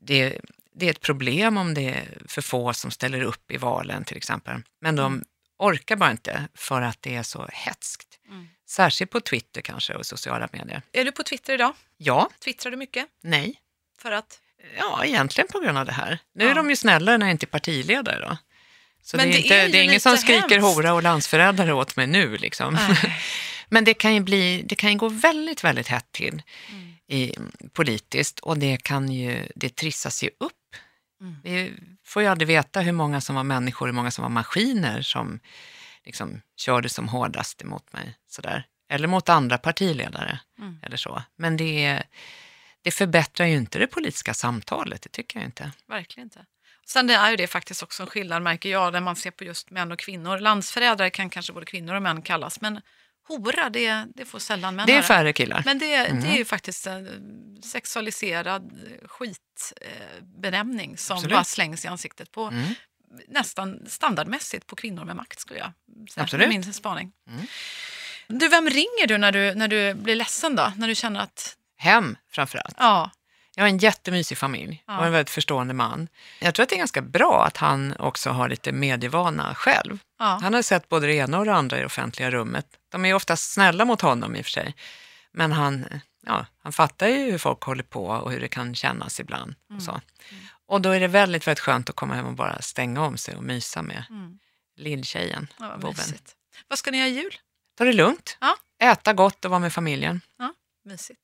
[0.01, 0.41] det,
[0.73, 4.17] det är ett problem om det är för få som ställer upp i valen till
[4.17, 4.61] exempel.
[4.81, 5.23] Men de
[5.57, 8.14] orkar bara inte för att det är så hetskt.
[8.67, 10.81] Särskilt på Twitter kanske och sociala medier.
[10.91, 11.73] är du på Twitter idag?
[11.97, 13.05] Ja, Twittrar du mycket?
[13.23, 13.55] nej.
[14.01, 14.39] För att?
[14.77, 16.19] Ja, egentligen på grund av det här.
[16.35, 16.51] Nu Ja.
[16.51, 18.37] är de ju snällare när jag inte är partiledare då.
[19.03, 20.75] Så Men det är, det inte, är det är ingen som skriker hemskt.
[20.75, 22.37] hora och landsförrädare åt mig nu.
[22.37, 22.77] Liksom.
[23.69, 26.93] Men det kan ju, bli, det kan ju gå väldigt, väldigt hett till Mm.
[27.07, 27.35] i,
[27.73, 30.53] politiskt och det kan ju, det trissas ju upp.
[31.21, 31.35] Mm.
[31.43, 31.73] Vi
[32.05, 35.39] får ju aldrig veta hur många som var människor, hur många som var maskiner som
[36.05, 38.15] liksom körde som hårdast emot mig.
[38.27, 38.67] Sådär.
[38.89, 40.79] Eller mot andra partiledare Mm.
[40.83, 41.23] eller så.
[41.35, 42.03] Men det,
[42.81, 45.71] det förbättrar ju inte det politiska samtalet, det tycker jag inte.
[45.87, 46.45] Verkligen inte.
[46.87, 49.69] Sen är ju det faktiskt också en skillnad märker jag när man ser på just
[49.69, 50.39] män och kvinnor.
[50.39, 52.81] Landsförrädare kan kanske både kvinnor och män kallas men
[53.27, 55.61] hora det, det får sällan män Det är färre killar.
[55.65, 56.35] Men det, det är Mm.
[56.35, 58.71] ju faktiskt en sexualiserad
[59.05, 61.33] skitbenämning som Absolut.
[61.35, 62.73] bara slängs i ansiktet på Mm.
[63.27, 65.71] nästan standardmässigt på kvinnor med makt skulle jag.
[66.17, 66.49] Absolut.
[66.49, 67.11] Min spaning.
[67.29, 67.45] Mm.
[68.27, 70.71] Du, vem ringer du när, du när du blir ledsen då?
[70.77, 72.75] När du känner att, Hem framförallt.
[72.79, 73.11] ja,
[73.55, 74.99] Jag har en jättemysig familj Ja.
[74.99, 76.07] och en väldigt förstående man.
[76.39, 79.99] Jag tror att det är ganska bra att han också har lite medievana själv.
[80.19, 82.65] ja, Han har sett både det ena och det andra i det offentliga rummet.
[82.91, 84.75] De är oftast snälla mot honom i och för sig.
[85.31, 85.85] Men han,
[86.25, 89.55] ja, han fattar ju hur folk håller på och hur det kan kännas ibland.
[89.75, 90.01] Och, så.
[90.67, 93.35] och då är det väldigt, väldigt skönt att komma hem och bara stänga om sig
[93.35, 94.39] och mysa med Mm.
[94.75, 95.95] Lilltjejen, ja vad boven.
[95.97, 96.35] mysigt.
[96.67, 97.35] Vad ska ni göra i jul?
[97.77, 98.55] Ta det lugnt, Ja.
[98.83, 100.21] äta gott och vara med familjen.
[100.85, 101.21] Mysigt.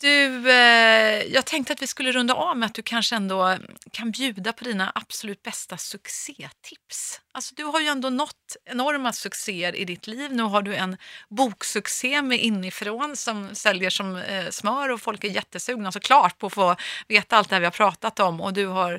[0.00, 3.58] Du, eh, jag tänkte att vi skulle runda av med att du kanske ändå
[3.90, 7.20] kan bjuda på dina absolut bästa succétips.
[7.36, 10.32] Alltså, du har ju ändå nått enorma succéer i ditt liv.
[10.32, 10.96] Nu har du en
[11.28, 16.52] boksuccé med inifrån som säljer som eh, smör och folk är jättesugna såklart på att
[16.52, 16.76] få
[17.08, 18.40] veta allt det här vi har pratat om.
[18.40, 18.92] Och du, har,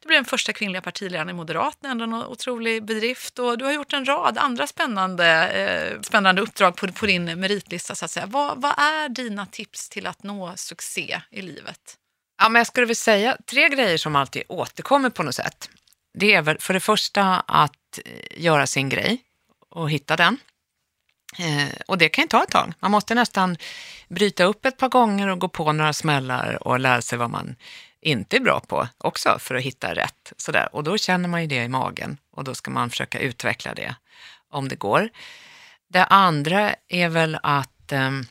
[0.00, 3.38] du blev den första kvinnliga partiledaren i Moderaterna, ändå en otrolig bedrift.
[3.38, 7.94] Och du har gjort en rad andra spännande, eh, spännande uppdrag på, på din meritlista.
[7.94, 8.26] Så att säga.
[8.26, 11.96] Vad, vad är dina tips till att nå succé i livet?
[12.42, 15.68] Ja, men jag skulle väl säga tre grejer som alltid återkommer på något sätt.
[16.18, 19.22] Det är väl för det första att eh, göra sin grej
[19.70, 20.38] och hitta den.
[21.38, 22.72] Eh, och det kan ju ta ett tag.
[22.80, 23.56] Man måste nästan
[24.08, 27.56] bryta upp ett par gånger och gå på några smällar och lära sig vad man
[28.00, 30.32] inte är bra på också för att hitta rätt.
[30.36, 30.68] Sådär.
[30.72, 33.94] Och då känner man ju det i magen och då ska man försöka utveckla det
[34.50, 35.08] om det går.
[35.88, 38.26] Det andra är väl att ehm,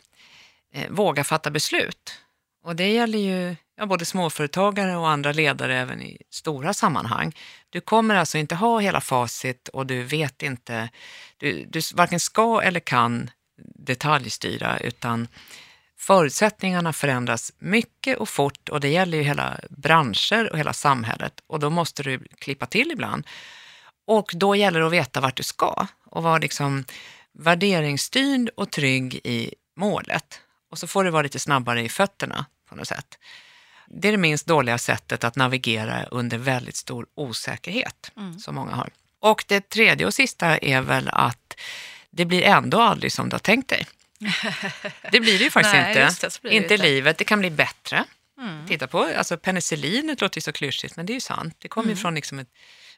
[0.73, 2.19] eh, våga fatta beslut.
[2.63, 7.35] Och det gäller ju ja, både småföretagare och andra ledare även i stora sammanhang.
[7.69, 10.89] Du kommer alltså inte ha hela facit och du vet inte,
[11.37, 13.29] du, du varken ska eller kan
[13.75, 15.27] detaljstyra utan
[15.97, 21.59] förutsättningarna förändras mycket och fort och det gäller ju hela branscher och hela samhället och
[21.59, 23.27] då måste du klippa till ibland.
[24.07, 26.85] Och då gäller det att veta vart du ska och vara liksom
[27.33, 30.41] värderingsstyrd och trygg i målet.
[30.71, 33.17] Och så får du vara lite snabbare i fötterna på något sätt.
[33.87, 38.39] Det är det minst dåliga sättet att navigera under väldigt stor osäkerhet Mm.
[38.39, 38.89] som många har.
[39.19, 41.55] Och det tredje och sista är väl att
[42.11, 43.87] det blir ändå aldrig som du har tänkt dig.
[45.11, 46.27] Det blir det ju faktiskt Nej, inte.
[46.27, 46.87] det, det inte inte.
[46.87, 48.03] livet, det kan bli bättre.
[48.39, 48.67] Mm.
[48.67, 51.55] Titta på alltså penicillinet låter ju så klyschigt, men det är ju sant.
[51.59, 52.49] Det kommer ju från liksom ett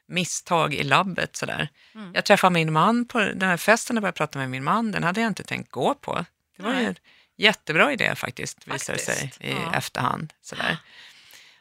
[0.06, 1.36] misstag i labbet.
[1.36, 1.68] Sådär.
[1.94, 2.10] Mm.
[2.14, 4.92] Jag träffade min man på den här festen och började prata med min man.
[4.92, 6.24] Den hade jag inte tänkt gå på.
[6.56, 6.86] Det var ju Nej.
[6.86, 6.96] en
[7.38, 9.74] jättebra idé faktiskt, visar det sig i ja.
[9.74, 10.32] efterhand.
[10.42, 10.76] Sådär.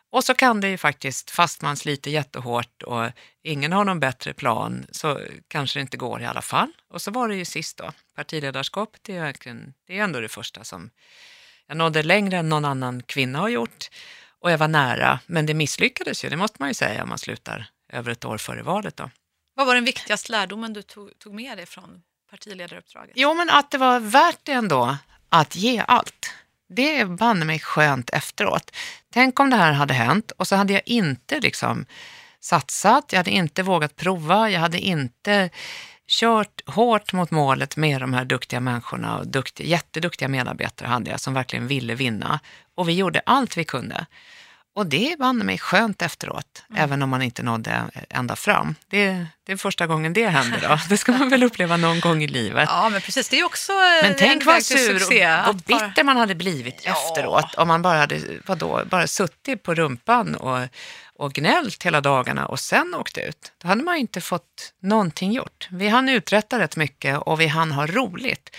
[0.09, 3.11] Och så kan det ju faktiskt, fast man sliter jättehårt och
[3.43, 6.71] ingen har någon bättre plan, så kanske det inte går i alla fall.
[6.89, 7.91] Och så var det ju sist då.
[8.15, 10.89] Partiledarskapet är verkligen, det är ändå det första som
[11.67, 13.89] jag nådde längre än någon annan kvinna har gjort.
[14.39, 17.17] Och jag var nära, men det misslyckades ju, det måste man ju säga om man
[17.17, 19.09] slutar över ett år före valet då.
[19.53, 23.13] Vad var den viktigaste lärdomen du tog, tog med dig från partiledaruppdraget?
[23.15, 24.97] Jo, men att det var värt det ändå
[25.29, 26.33] att ge allt.
[26.69, 28.71] Det är banne mig skönt efteråt.
[29.13, 31.85] Tänk om det här hade hänt och så hade jag inte liksom
[32.39, 35.49] satsat, jag hade inte vågat prova, jag hade inte
[36.07, 41.19] kört hårt mot målet med de här duktiga människorna och duktiga, jätteduktiga medarbetare hade jag
[41.19, 42.39] som verkligen ville vinna.
[42.75, 44.05] Och vi gjorde allt vi kunde.
[44.77, 48.75] Och det banne mig skönt efteråt, även om man inte nådde ända fram.
[48.89, 50.79] Det, det är första gången det händer då.
[50.89, 52.69] Det ska man väl uppleva någon gång i livet.
[52.71, 53.29] Ja, men precis.
[53.29, 56.91] Det är också eh, Men tänk vad sur och, och bitter man hade blivit Ja.
[56.91, 60.67] efteråt om man bara hade vadå, bara suttit på rumpan och,
[61.15, 63.51] och gnällt hela dagarna och sen åkt ut.
[63.61, 65.67] Då hade man ju inte fått någonting gjort.
[65.71, 68.55] Vi hann uträtta rätt mycket och vi hann ha roligt.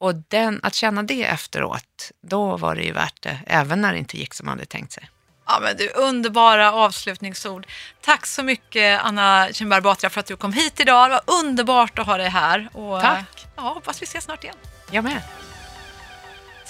[0.00, 3.98] Och den, att känna det efteråt, då var det ju värt det, även när det
[3.98, 5.10] inte gick som man hade tänkt sig.
[5.46, 7.66] Ja, men du, underbara avslutningsord.
[8.00, 11.10] Tack så mycket Anna Kinberg Batra för att du kom hit idag.
[11.10, 12.68] Det var underbart att ha dig här.
[12.72, 13.46] Och, Tack.
[13.56, 14.56] Ja, hoppas vi ses snart igen.
[14.90, 15.22] Jag med.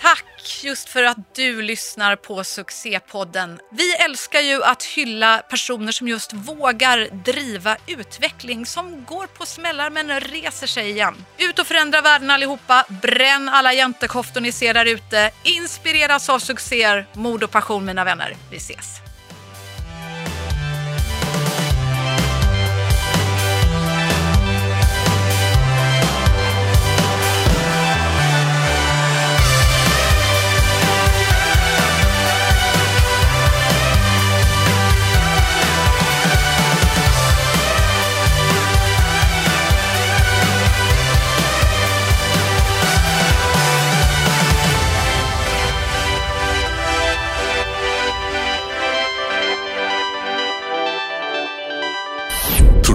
[0.00, 3.60] Tack just för att du lyssnar på Succépodden.
[3.70, 9.90] Vi älskar ju att hylla personer som just vågar driva utveckling, som går på smällar
[9.90, 11.24] men reser sig igen.
[11.38, 17.06] Ut och förändra världen allihopa, bränn alla jäntekoftor ni ser där ute, inspireras av succéer,
[17.12, 18.36] mod och passion mina vänner.
[18.50, 19.03] Vi ses!